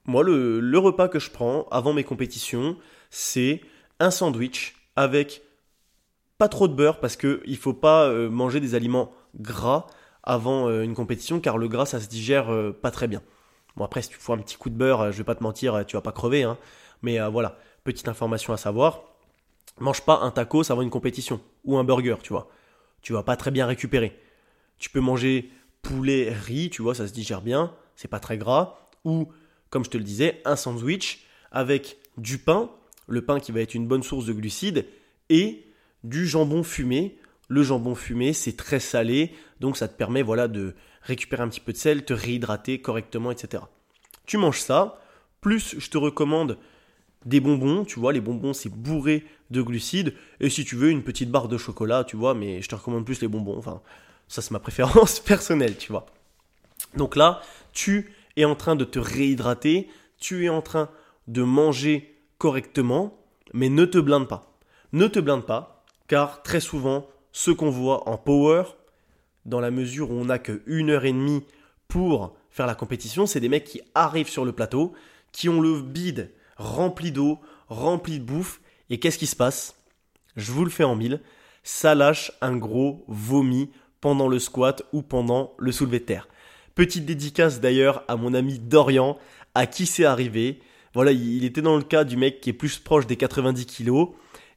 moi, 0.06 0.22
le, 0.22 0.78
repas 0.78 1.08
que 1.08 1.18
je 1.18 1.30
prends 1.30 1.68
avant 1.70 1.92
mes 1.92 2.04
compétitions, 2.04 2.78
c'est 3.14 3.60
un 4.00 4.10
sandwich 4.10 4.74
avec 4.96 5.42
pas 6.38 6.48
trop 6.48 6.68
de 6.68 6.74
beurre, 6.74 7.00
parce 7.00 7.16
qu'il 7.16 7.40
ne 7.46 7.56
faut 7.56 7.72
pas 7.72 8.04
euh, 8.08 8.28
manger 8.28 8.60
des 8.60 8.74
aliments 8.74 9.12
gras 9.36 9.86
avant 10.22 10.68
euh, 10.68 10.82
une 10.82 10.94
compétition, 10.94 11.38
car 11.38 11.58
le 11.58 11.68
gras, 11.68 11.86
ça 11.86 12.00
se 12.00 12.08
digère 12.08 12.52
euh, 12.52 12.72
pas 12.72 12.90
très 12.90 13.06
bien. 13.06 13.22
Bon, 13.76 13.84
après, 13.84 14.02
si 14.02 14.08
tu 14.08 14.16
fous 14.16 14.32
un 14.32 14.38
petit 14.38 14.56
coup 14.56 14.70
de 14.70 14.74
beurre, 14.74 15.12
je 15.12 15.18
vais 15.18 15.24
pas 15.24 15.34
te 15.34 15.42
mentir, 15.42 15.84
tu 15.86 15.96
vas 15.96 16.02
pas 16.02 16.12
crever, 16.12 16.42
hein. 16.42 16.58
Mais 17.02 17.18
voilà, 17.28 17.58
petite 17.84 18.08
information 18.08 18.52
à 18.52 18.56
savoir 18.56 19.02
mange 19.78 20.02
pas 20.02 20.20
un 20.20 20.30
tacos 20.30 20.70
avant 20.70 20.82
une 20.82 20.90
compétition 20.90 21.40
ou 21.64 21.76
un 21.78 21.84
burger, 21.84 22.16
tu 22.22 22.32
vois. 22.32 22.48
Tu 23.02 23.12
vas 23.12 23.22
pas 23.22 23.36
très 23.36 23.50
bien 23.50 23.66
récupérer. 23.66 24.18
Tu 24.78 24.90
peux 24.90 25.00
manger 25.00 25.50
poulet, 25.82 26.32
riz, 26.32 26.70
tu 26.70 26.82
vois, 26.82 26.94
ça 26.94 27.06
se 27.06 27.12
digère 27.12 27.42
bien, 27.42 27.74
c'est 27.96 28.08
pas 28.08 28.20
très 28.20 28.38
gras. 28.38 28.78
Ou, 29.04 29.28
comme 29.70 29.84
je 29.84 29.90
te 29.90 29.98
le 29.98 30.04
disais, 30.04 30.40
un 30.44 30.56
sandwich 30.56 31.26
avec 31.50 31.98
du 32.16 32.38
pain, 32.38 32.70
le 33.06 33.22
pain 33.22 33.40
qui 33.40 33.52
va 33.52 33.60
être 33.60 33.74
une 33.74 33.86
bonne 33.86 34.02
source 34.02 34.26
de 34.26 34.32
glucides, 34.32 34.86
et 35.30 35.66
du 36.02 36.26
jambon 36.26 36.62
fumé. 36.62 37.18
Le 37.48 37.62
jambon 37.62 37.94
fumé, 37.94 38.32
c'est 38.32 38.56
très 38.56 38.80
salé, 38.80 39.32
donc 39.60 39.76
ça 39.76 39.88
te 39.88 39.96
permet 39.96 40.22
voilà, 40.22 40.48
de 40.48 40.74
récupérer 41.02 41.42
un 41.42 41.48
petit 41.48 41.60
peu 41.60 41.72
de 41.72 41.78
sel, 41.78 42.04
te 42.04 42.14
réhydrater 42.14 42.80
correctement, 42.80 43.30
etc. 43.30 43.62
Tu 44.26 44.38
manges 44.38 44.60
ça, 44.60 45.00
plus 45.40 45.76
je 45.78 45.90
te 45.90 45.98
recommande 45.98 46.58
des 47.26 47.40
bonbons, 47.40 47.84
tu 47.84 48.00
vois, 48.00 48.12
les 48.12 48.20
bonbons 48.20 48.52
c'est 48.52 48.70
bourré 48.70 49.24
de 49.50 49.62
glucides, 49.62 50.14
et 50.40 50.50
si 50.50 50.64
tu 50.64 50.76
veux 50.76 50.90
une 50.90 51.02
petite 51.02 51.30
barre 51.30 51.48
de 51.48 51.58
chocolat, 51.58 52.04
tu 52.04 52.16
vois, 52.16 52.34
mais 52.34 52.62
je 52.62 52.68
te 52.68 52.74
recommande 52.74 53.04
plus 53.04 53.20
les 53.20 53.28
bonbons, 53.28 53.56
enfin, 53.56 53.82
ça 54.28 54.42
c'est 54.42 54.50
ma 54.50 54.58
préférence 54.58 55.20
personnelle, 55.24 55.76
tu 55.76 55.92
vois. 55.92 56.06
Donc 56.96 57.16
là, 57.16 57.42
tu 57.72 58.14
es 58.36 58.44
en 58.44 58.54
train 58.54 58.76
de 58.76 58.84
te 58.84 58.98
réhydrater, 58.98 59.88
tu 60.18 60.46
es 60.46 60.48
en 60.48 60.62
train 60.62 60.88
de 61.28 61.42
manger 61.42 62.13
correctement, 62.44 63.16
mais 63.54 63.70
ne 63.70 63.86
te 63.86 63.96
blinde 63.96 64.28
pas. 64.28 64.54
Ne 64.92 65.06
te 65.06 65.18
blinde 65.18 65.46
pas, 65.46 65.82
car 66.08 66.42
très 66.42 66.60
souvent, 66.60 67.08
ce 67.32 67.50
qu'on 67.50 67.70
voit 67.70 68.06
en 68.06 68.18
power, 68.18 68.64
dans 69.46 69.60
la 69.60 69.70
mesure 69.70 70.10
où 70.10 70.14
on 70.14 70.26
n'a 70.26 70.38
que 70.38 70.60
une 70.66 70.90
heure 70.90 71.06
et 71.06 71.12
demie 71.12 71.42
pour 71.88 72.36
faire 72.50 72.66
la 72.66 72.74
compétition, 72.74 73.24
c'est 73.24 73.40
des 73.40 73.48
mecs 73.48 73.64
qui 73.64 73.80
arrivent 73.94 74.28
sur 74.28 74.44
le 74.44 74.52
plateau, 74.52 74.92
qui 75.32 75.48
ont 75.48 75.62
le 75.62 75.80
bide 75.80 76.32
rempli 76.58 77.12
d'eau, 77.12 77.38
rempli 77.68 78.18
de 78.18 78.24
bouffe, 78.24 78.60
et 78.90 79.00
qu'est-ce 79.00 79.16
qui 79.16 79.26
se 79.26 79.36
passe? 79.36 79.76
Je 80.36 80.52
vous 80.52 80.64
le 80.64 80.70
fais 80.70 80.84
en 80.84 80.96
mille, 80.96 81.22
ça 81.62 81.94
lâche 81.94 82.30
un 82.42 82.58
gros 82.58 83.06
vomi 83.08 83.70
pendant 84.02 84.28
le 84.28 84.38
squat 84.38 84.82
ou 84.92 85.00
pendant 85.00 85.54
le 85.56 85.72
soulevé 85.72 85.98
de 85.98 86.04
terre. 86.04 86.28
Petite 86.74 87.06
dédicace 87.06 87.62
d'ailleurs 87.62 88.04
à 88.06 88.16
mon 88.16 88.34
ami 88.34 88.58
Dorian, 88.58 89.16
à 89.54 89.66
qui 89.66 89.86
c'est 89.86 90.04
arrivé. 90.04 90.60
Voilà, 90.94 91.12
il 91.12 91.44
était 91.44 91.62
dans 91.62 91.76
le 91.76 91.82
cas 91.82 92.04
du 92.04 92.16
mec 92.16 92.40
qui 92.40 92.50
est 92.50 92.54
plus 92.54 92.78
proche 92.78 93.06
des 93.06 93.16
90 93.16 93.66
kilos. 93.66 94.10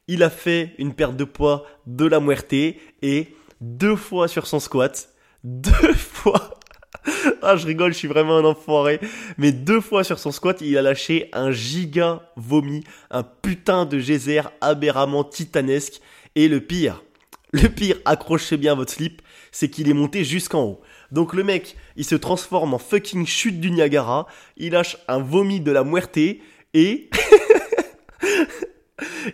Il 0.06 0.22
a 0.22 0.30
fait 0.30 0.74
une 0.78 0.94
perte 0.94 1.16
de 1.16 1.24
poids 1.24 1.66
de 1.86 2.06
la 2.06 2.20
muerte 2.20 2.52
et 2.52 3.34
deux 3.60 3.96
fois 3.96 4.28
sur 4.28 4.46
son 4.46 4.60
squat, 4.60 5.10
deux 5.44 5.92
fois 5.94 6.58
ah, 7.42 7.56
je 7.56 7.66
rigole, 7.66 7.92
je 7.92 7.98
suis 7.98 8.08
vraiment 8.08 8.36
un 8.36 8.44
enfoiré. 8.44 9.00
Mais 9.36 9.52
deux 9.52 9.80
fois 9.80 10.04
sur 10.04 10.18
son 10.18 10.32
squat, 10.32 10.60
il 10.60 10.76
a 10.76 10.82
lâché 10.82 11.28
un 11.32 11.50
giga 11.50 12.30
vomi, 12.36 12.84
un 13.10 13.22
putain 13.22 13.86
de 13.86 13.98
geyser 13.98 14.42
aberramment 14.60 15.24
titanesque. 15.24 16.00
Et 16.34 16.48
le 16.48 16.60
pire, 16.60 17.02
le 17.52 17.68
pire, 17.68 17.96
accrochez 18.04 18.56
bien 18.56 18.74
votre 18.74 18.92
slip, 18.92 19.22
c'est 19.52 19.68
qu'il 19.68 19.88
est 19.88 19.94
monté 19.94 20.24
jusqu'en 20.24 20.62
haut. 20.62 20.80
Donc 21.12 21.34
le 21.34 21.42
mec, 21.44 21.76
il 21.96 22.04
se 22.04 22.14
transforme 22.14 22.74
en 22.74 22.78
fucking 22.78 23.26
chute 23.26 23.60
du 23.60 23.70
Niagara, 23.70 24.26
il 24.56 24.72
lâche 24.72 24.96
un 25.08 25.18
vomi 25.18 25.60
de 25.60 25.72
la 25.72 25.84
muerte 25.84 26.16
et... 26.18 26.40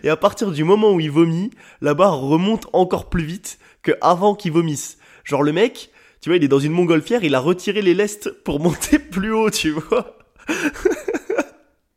et 0.03 0.09
à 0.09 0.17
partir 0.17 0.51
du 0.51 0.63
moment 0.63 0.93
où 0.93 0.99
il 0.99 1.11
vomit, 1.11 1.51
la 1.81 1.93
barre 1.93 2.19
remonte 2.19 2.67
encore 2.73 3.09
plus 3.09 3.23
vite 3.23 3.59
que 3.81 3.91
avant 4.01 4.35
qu'il 4.35 4.51
vomisse. 4.51 4.97
Genre 5.23 5.43
le 5.43 5.51
mec, 5.51 5.89
tu 6.21 6.29
vois, 6.29 6.37
il 6.37 6.43
est 6.43 6.49
dans 6.49 6.59
une 6.59 6.71
montgolfière, 6.71 7.23
il 7.23 7.35
a 7.35 7.39
retiré 7.39 7.81
les 7.81 7.93
lestes 7.93 8.31
pour 8.43 8.59
monter 8.59 8.99
plus 9.11 9.31
haut, 9.33 9.49
tu 9.49 9.71
vois. 9.71 10.17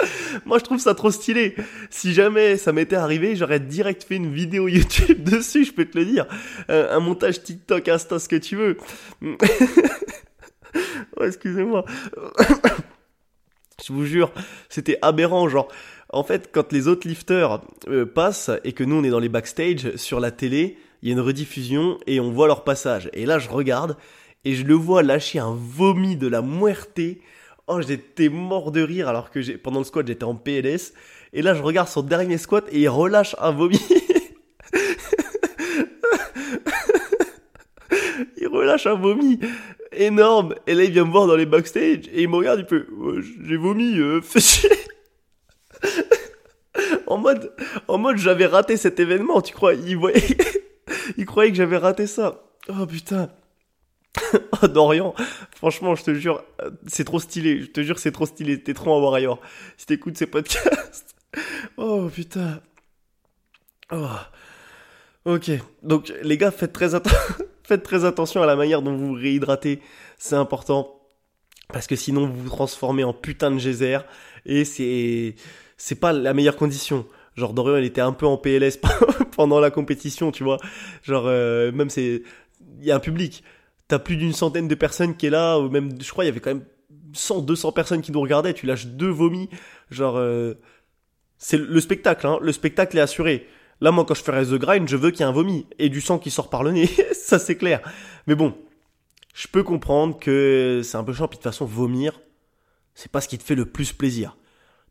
Moi, 0.45 0.59
je 0.59 0.65
trouve 0.65 0.79
ça 0.79 0.95
trop 0.95 1.11
stylé. 1.11 1.55
Si 1.91 2.15
jamais 2.15 2.57
ça 2.57 2.73
m'était 2.73 2.97
arrivé, 2.97 3.37
j'aurais 3.37 3.61
direct 3.61 4.05
fait 4.05 4.17
une 4.17 4.33
vidéo 4.33 4.69
YouTube 4.69 5.23
dessus, 5.25 5.65
je 5.65 5.73
peux 5.73 5.85
te 5.85 5.99
le 5.99 6.05
dire. 6.05 6.27
un 6.69 7.01
montage 7.01 7.43
TikTok, 7.43 7.89
Insta, 7.89 8.19
ce 8.19 8.29
que 8.29 8.37
tu 8.37 8.57
veux. 8.57 8.77
oh, 11.17 11.25
excusez-moi. 11.25 11.85
je 13.87 13.93
vous 13.93 14.05
jure, 14.05 14.33
c'était 14.69 14.99
aberrant, 15.03 15.49
genre. 15.49 15.69
En 16.11 16.25
fait, 16.25 16.51
quand 16.53 16.73
les 16.73 16.89
autres 16.89 17.07
lifters 17.07 17.61
euh, 17.89 18.07
passent 18.07 18.51
et 18.65 18.73
que 18.73 18.83
nous 18.83 18.97
on 18.97 19.05
est 19.05 19.11
dans 19.11 19.19
les 19.19 19.29
backstage 19.29 19.95
sur 19.97 20.21
la 20.21 20.31
télé, 20.31 20.79
il 21.03 21.09
y 21.09 21.13
a 21.13 21.15
une 21.15 21.21
rediffusion 21.21 21.99
et 22.07 22.19
on 22.19 22.31
voit 22.31 22.47
leur 22.47 22.65
passage. 22.65 23.11
Et 23.13 23.27
là, 23.27 23.39
je 23.39 23.49
regarde 23.49 23.97
et 24.45 24.55
je 24.55 24.65
le 24.65 24.75
vois 24.75 25.03
lâcher 25.03 25.39
un 25.39 25.55
vomi 25.55 26.17
de 26.17 26.27
la 26.27 26.41
muerte. 26.41 27.01
Oh, 27.69 27.81
j'étais 27.83 28.31
mort 28.31 28.73
de 28.73 28.81
rire 28.81 29.09
alors 29.09 29.31
que 29.31 29.57
pendant 29.57 29.81
le 29.81 29.85
squat, 29.85 30.07
j'étais 30.07 30.25
en 30.25 30.35
PLS. 30.35 30.95
Et 31.35 31.43
là, 31.43 31.53
je 31.55 31.61
regarde 31.63 31.89
son 31.89 32.03
dernier 32.03 32.39
squat 32.39 32.65
et 32.73 32.81
il 32.81 32.89
relâche 32.89 33.37
un 33.39 33.51
vomi. 33.51 33.79
il 38.39 38.49
relâche 38.49 38.87
un 38.87 38.95
vomi 38.95 39.39
énorme. 39.93 40.55
Et 40.67 40.73
là, 40.75 40.85
il 40.85 40.93
vient 40.93 41.05
me 41.05 41.11
voir 41.11 41.27
dans 41.27 41.37
les 41.37 41.45
backstage 41.45 42.09
et 42.13 42.23
il 42.23 42.31
me 42.31 42.37
regarde, 42.37 42.61
il 42.61 42.67
peut, 42.67 42.87
j'ai 43.45 43.57
vomi, 43.57 43.99
euh, 43.99 44.23
en 47.07 47.19
mode, 47.19 47.53
en 47.87 47.99
mode, 47.99 48.17
j'avais 48.17 48.47
raté 48.47 48.79
cet 48.79 48.99
événement, 48.99 49.43
tu 49.43 49.53
crois? 49.53 49.75
Il 49.75 49.99
voyait, 49.99 50.23
il 51.19 51.27
croyait 51.27 51.51
que 51.51 51.57
j'avais 51.57 51.77
raté 51.77 52.07
ça. 52.07 52.45
Oh 52.69 52.87
putain. 52.87 53.29
oh 54.63 54.69
Dorian, 54.69 55.15
franchement, 55.55 55.95
je 55.95 56.05
te 56.05 56.15
jure, 56.15 56.43
c'est 56.87 57.05
trop 57.05 57.21
stylé. 57.21 57.61
Je 57.61 57.67
te 57.67 57.83
jure, 57.83 57.99
c'est 57.99 58.13
trop 58.13 58.27
stylé. 58.27 58.63
T'es 58.63 58.75
trop 58.75 58.93
en 58.93 59.03
warrior. 59.03 59.41
Si 59.77 59.87
t'écoutes 59.87 60.17
ces 60.17 60.27
podcasts. 60.27 61.15
oh 61.77 62.09
putain. 62.13 62.61
Oh. 63.93 64.07
Ok. 65.25 65.51
Donc, 65.83 66.13
les 66.23 66.39
gars, 66.39 66.51
faites 66.51 66.73
très, 66.73 66.95
attention 68.05 68.43
à 68.43 68.47
la 68.47 68.57
manière 68.57 68.83
dont 68.83 68.97
vous 68.97 69.09
vous 69.09 69.15
réhydratez. 69.15 69.81
C'est 70.19 70.37
important. 70.37 70.95
Parce 71.73 71.87
que 71.87 71.97
sinon, 71.97 72.27
vous 72.27 72.45
vous 72.45 72.49
transformez 72.49 73.05
en 73.05 73.13
putain 73.13 73.51
de 73.51 73.59
geyser. 73.59 73.99
Et 74.47 74.65
c'est, 74.65 75.35
c'est 75.77 76.01
pas 76.01 76.13
la 76.13 76.33
meilleure 76.33 76.57
condition. 76.57 77.07
Genre 77.37 77.53
Dorian, 77.53 77.77
il 77.77 77.85
était 77.85 78.01
un 78.01 78.13
peu 78.13 78.27
en 78.27 78.37
PLS 78.37 78.79
pendant 79.37 79.61
la 79.61 79.71
compétition, 79.71 80.33
tu 80.33 80.45
vois. 80.45 80.59
Genre 81.03 81.25
euh, 81.27 81.71
même 81.73 81.91
c'est 81.91 82.23
il 82.81 82.85
y 82.85 82.91
a 82.91 82.97
un 82.97 83.01
public. 83.01 83.45
T'as 83.89 83.99
plus 83.99 84.17
d'une 84.17 84.33
centaine 84.33 84.69
de 84.69 84.75
personnes 84.75 85.17
qui 85.17 85.27
est 85.27 85.31
là 85.31 85.59
ou 85.59 85.69
même 85.71 86.01
je 86.01 86.11
crois 86.11 86.25
il 86.25 86.29
y 86.29 86.31
avait 86.31 86.41
quand 86.41 86.55
même 86.55 86.65
100 87.15 87.41
200 87.41 87.73
personnes 87.73 88.03
qui 88.03 88.13
nous 88.13 88.21
regardaient, 88.21 88.53
tu 88.53 88.67
lâches 88.67 88.87
deux 88.87 89.09
vomis, 89.09 89.49
genre 89.91 90.17
euh, 90.19 90.55
c'est 91.39 91.57
le 91.57 91.81
spectacle 91.81 92.27
hein, 92.27 92.39
le 92.43 92.53
spectacle 92.53 92.97
est 92.99 93.01
assuré. 93.01 93.47
Là 93.81 93.91
moi 93.91 94.05
quand 94.05 94.15
je 94.15 94.23
ferai 94.23 94.45
the 94.45 94.61
grind, 94.61 94.89
je 94.89 94.97
veux 94.97 95.11
qu'il 95.11 95.21
y 95.21 95.23
ait 95.23 95.27
un 95.27 95.33
vomi 95.33 95.67
et 95.79 95.89
du 95.89 96.01
sang 96.01 96.19
qui 96.19 96.31
sort 96.31 96.51
par 96.51 96.63
le 96.63 96.73
nez, 96.73 96.91
ça 97.13 97.39
c'est 97.39 97.57
clair. 97.57 97.81
Mais 98.27 98.35
bon, 98.35 98.55
je 99.35 99.49
peux 99.49 99.63
comprendre 99.63 100.19
que 100.19 100.83
c'est 100.85 100.97
un 100.97 101.05
peu 101.05 101.15
chiant 101.15 101.29
puis 101.29 101.39
de 101.39 101.43
toute 101.43 101.51
façon 101.51 101.65
vomir, 101.65 102.21
c'est 102.95 103.11
pas 103.11 103.21
ce 103.21 103.29
qui 103.29 103.39
te 103.39 103.45
fait 103.45 103.55
le 103.55 103.67
plus 103.67 103.93
plaisir 103.93 104.37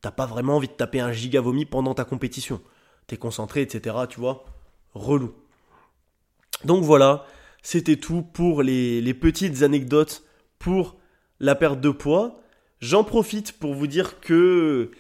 t'as 0.02 0.12
pas 0.12 0.26
vraiment 0.26 0.56
envie 0.56 0.68
de 0.68 0.74
taper 0.74 1.00
un 1.00 1.12
giga 1.12 1.42
vomi 1.42 1.66
pendant 1.66 1.94
ta 1.94 2.06
compétition. 2.06 2.62
T'es 3.08 3.18
concentré, 3.18 3.62
etc. 3.62 3.96
Tu 4.10 4.20
vois 4.20 4.46
Relou. 4.94 5.34
Donc 6.66 6.84
voilà, 6.84 7.26
c'était 7.70 7.98
tout 7.98 8.22
pour 8.22 8.64
les, 8.64 9.14
petites 9.14 9.62
anecdotes 9.62 10.24
pour 10.58 10.96
la 11.42 11.54
perte 11.54 11.82
de 11.82 11.90
poids. 11.90 12.40
J'en 12.80 13.04
profite 13.04 13.60
pour 13.60 13.74
vous 13.74 13.88
dire 13.88 14.22
que 14.22 14.92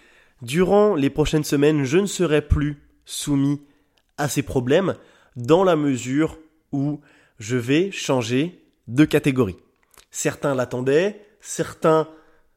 durant 0.41 0.93
les 0.93 1.10
prochaines 1.10 1.45
semaines, 1.45 1.86
je 1.86 1.97
ne 1.97 2.06
serai 2.06 2.41
plus 2.41 2.84
soumis 3.06 3.62
à 4.17 4.27
ces 4.27 4.41
problèmes 4.41 4.95
dans 5.38 5.63
la 5.63 5.77
mesure 5.77 6.39
où 6.73 6.99
je 7.39 7.56
vais 7.56 7.89
changer 7.91 8.62
de 8.89 9.06
catégorie. 9.06 9.56
Certains 10.12 10.53
l'attendaient, 10.53 11.25
certains 11.39 12.10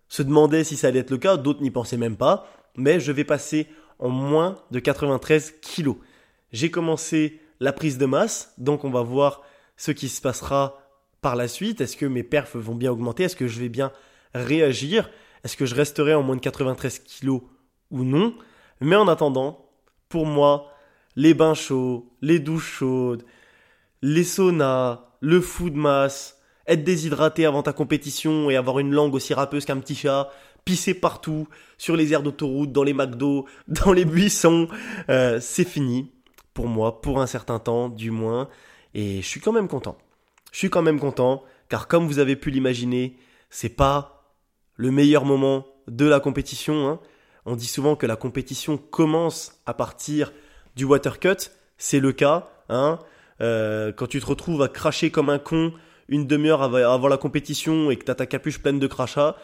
se 0.09 0.25
demandaient 0.25 0.65
si 0.65 0.77
ça 0.77 0.89
allait 0.89 0.99
être 0.99 1.13
le 1.13 1.19
cas, 1.19 1.37
d'autres 1.37 1.63
n'y 1.63 1.71
pensaient 1.71 1.97
même 1.97 2.17
pas, 2.17 2.53
mais 2.75 2.99
je 2.99 3.13
vais 3.13 3.23
passer 3.23 3.69
en 4.01 4.09
moins 4.09 4.57
de 4.73 4.81
93 4.81 5.55
kilos. 5.63 5.99
J'ai 6.51 6.73
commencé 6.73 7.41
la 7.61 7.73
prise 7.73 7.97
de 7.97 8.07
masse, 8.07 8.55
donc 8.59 8.83
on 8.83 8.91
va 8.91 9.03
voir 9.03 9.43
ce 9.81 9.93
qui 9.93 10.11
se 10.11 10.21
passera 10.21 10.79
par 11.23 11.37
la 11.37 11.49
suite. 11.49 11.81
Est-ce 11.81 11.97
que 11.97 12.05
mes 12.05 12.23
perfs 12.23 12.55
vont 12.55 12.75
bien 12.75 12.93
augmenter? 12.93 13.25
Est-ce 13.25 13.35
que 13.35 13.49
je 13.49 13.59
vais 13.59 13.71
bien 13.71 13.93
réagir? 14.35 15.11
Est-ce 15.43 15.57
que 15.57 15.65
je 15.65 15.75
resterai 15.75 16.13
en 16.13 16.23
moins 16.23 16.37
de 16.37 16.43
93 16.43 16.99
kilos 16.99 17.41
ou 17.91 18.05
non? 18.05 18.35
Mais 18.83 18.95
en 18.95 19.09
attendant, 19.09 19.71
pour 20.11 20.27
moi, 20.27 20.71
les 21.17 21.33
bains 21.33 21.55
chauds, 21.55 22.13
les 22.21 22.41
douches 22.41 22.71
chaudes, 22.71 23.25
les 24.03 24.23
saunas, 24.23 25.07
le 25.21 25.41
food 25.41 25.75
mass, 25.75 26.39
être 26.67 26.85
déshydraté 26.85 27.47
avant 27.47 27.63
ta 27.63 27.73
compétition 27.73 28.51
et 28.51 28.57
avoir 28.57 28.81
une 28.81 28.93
langue 28.93 29.15
aussi 29.15 29.33
râpeuse 29.33 29.65
qu'un 29.65 29.81
petit 29.81 29.95
chat, 29.95 30.31
pisser 30.67 30.93
partout, 30.93 31.49
sur 31.79 31.97
les 31.97 32.13
aires 32.13 32.23
d'autoroute, 32.23 32.71
dans 32.71 32.83
les 32.83 32.93
McDo, 32.93 33.47
dans 33.67 33.95
les 33.95 34.05
buissons, 34.05 34.69
euh, 35.09 35.41
c'est 35.41 35.67
fini 35.67 36.13
pour 36.53 36.69
moi, 36.69 37.01
pour 37.01 37.23
un 37.23 37.27
certain 37.27 37.59
temps 37.59 37.89
du 37.89 38.11
moins, 38.11 38.51
et 38.95 39.23
je 39.23 39.27
suis 39.27 39.41
quand 39.41 39.53
même 39.53 39.69
content. 39.69 39.97
Je 40.53 40.59
suis 40.59 40.71
quand 40.71 40.83
même 40.83 40.99
content, 40.99 41.43
car 41.69 41.89
comme 41.89 42.07
vous 42.07 42.19
avez 42.19 42.37
pu 42.37 42.51
l'imaginer, 42.51 43.17
c'est 43.51 43.69
pas 43.69 44.35
le 44.77 44.91
meilleur 44.91 45.25
moment 45.25 45.67
de 45.89 46.07
la 46.07 46.21
compétition. 46.21 46.89
Hein. 46.89 47.01
On 47.47 47.57
dit 47.57 47.67
souvent 47.67 47.97
que 47.97 48.07
la 48.07 48.17
compétition 48.17 48.79
commence 48.79 49.61
à 49.67 49.75
partir 49.75 50.33
du 50.77 50.85
water 50.85 51.21
cut, 51.21 51.51
c'est 51.79 52.01
le 52.01 52.13
cas. 52.13 52.49
Hein. 52.69 52.99
Euh, 53.41 53.93
quand 53.93 54.07
tu 54.07 54.21
te 54.21 54.27
retrouves 54.27 54.63
à 54.63 54.69
cracher 54.69 55.11
comme 55.11 55.31
un 55.31 55.39
con 55.39 55.73
une 56.09 56.27
demi-heure 56.27 56.63
avant 56.63 57.09
la 57.09 57.17
compétition 57.17 57.91
et 57.91 57.97
que 57.97 58.05
tu 58.05 58.11
as 58.11 58.17
ta 58.17 58.27
capuche 58.27 58.59
pleine 58.59 58.81
de 58.81 58.87
crachats, 58.89 59.37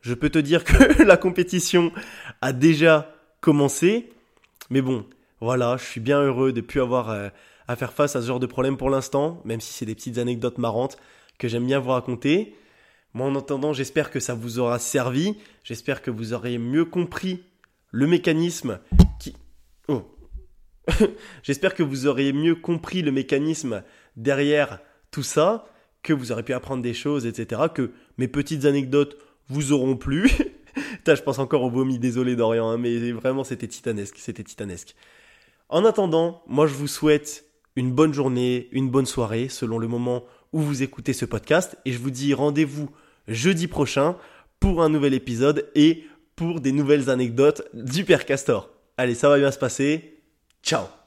je 0.00 0.14
peux 0.14 0.30
te 0.30 0.38
dire 0.38 0.62
que 0.64 1.02
la 1.04 1.16
compétition 1.16 1.92
a 2.40 2.52
déjà 2.52 3.12
commencé. 3.40 4.12
Mais 4.70 4.80
bon, 4.80 5.04
voilà, 5.40 5.76
je 5.76 5.84
suis 5.84 6.00
bien 6.00 6.22
heureux 6.22 6.52
de 6.52 6.60
plus 6.60 6.80
avoir 6.80 7.10
euh, 7.10 7.28
à 7.68 7.76
faire 7.76 7.92
face 7.92 8.16
à 8.16 8.22
ce 8.22 8.26
genre 8.26 8.40
de 8.40 8.46
problème 8.46 8.76
pour 8.76 8.90
l'instant, 8.90 9.40
même 9.44 9.60
si 9.60 9.72
c'est 9.72 9.86
des 9.86 9.94
petites 9.94 10.18
anecdotes 10.18 10.58
marrantes 10.58 10.96
que 11.38 11.48
j'aime 11.48 11.66
bien 11.66 11.78
vous 11.78 11.90
raconter. 11.90 12.54
Moi, 13.12 13.26
en 13.26 13.34
attendant, 13.36 13.72
j'espère 13.72 14.10
que 14.10 14.20
ça 14.20 14.34
vous 14.34 14.58
aura 14.58 14.78
servi. 14.78 15.36
J'espère 15.62 16.02
que 16.02 16.10
vous 16.10 16.32
aurez 16.32 16.58
mieux 16.58 16.84
compris 16.84 17.44
le 17.90 18.06
mécanisme 18.06 18.80
qui. 19.20 19.36
Oh. 19.88 20.02
j'espère 21.42 21.74
que 21.74 21.82
vous 21.82 22.06
aurez 22.06 22.32
mieux 22.32 22.56
compris 22.56 23.02
le 23.02 23.12
mécanisme 23.12 23.82
derrière 24.16 24.80
tout 25.10 25.22
ça, 25.22 25.66
que 26.02 26.12
vous 26.12 26.32
aurez 26.32 26.42
pu 26.42 26.52
apprendre 26.52 26.82
des 26.82 26.94
choses, 26.94 27.24
etc. 27.24 27.62
Que 27.72 27.92
mes 28.18 28.28
petites 28.28 28.64
anecdotes 28.64 29.16
vous 29.48 29.72
auront 29.72 29.96
plu. 29.96 30.30
je 31.06 31.22
pense 31.22 31.38
encore 31.38 31.62
au 31.62 31.70
vomi, 31.70 31.98
désolé 31.98 32.36
Dorian, 32.36 32.68
hein, 32.68 32.78
mais 32.78 33.12
vraiment 33.12 33.44
c'était 33.44 33.68
titanesque, 33.68 34.16
c'était 34.18 34.42
titanesque. 34.42 34.94
En 35.68 35.84
attendant, 35.84 36.42
moi 36.46 36.66
je 36.66 36.74
vous 36.74 36.88
souhaite 36.88 37.43
une 37.76 37.92
bonne 37.92 38.14
journée, 38.14 38.68
une 38.72 38.90
bonne 38.90 39.06
soirée, 39.06 39.48
selon 39.48 39.78
le 39.78 39.88
moment 39.88 40.24
où 40.52 40.60
vous 40.60 40.82
écoutez 40.82 41.12
ce 41.12 41.24
podcast, 41.24 41.76
et 41.84 41.92
je 41.92 41.98
vous 41.98 42.10
dis 42.10 42.34
rendez-vous 42.34 42.90
jeudi 43.28 43.66
prochain 43.66 44.16
pour 44.60 44.82
un 44.82 44.88
nouvel 44.88 45.14
épisode 45.14 45.68
et 45.74 46.04
pour 46.36 46.60
des 46.60 46.72
nouvelles 46.72 47.10
anecdotes 47.10 47.62
du 47.74 48.04
Père 48.04 48.24
Castor. 48.24 48.70
Allez, 48.96 49.14
ça 49.14 49.28
va 49.28 49.38
bien 49.38 49.50
se 49.50 49.58
passer. 49.58 50.22
Ciao 50.62 51.03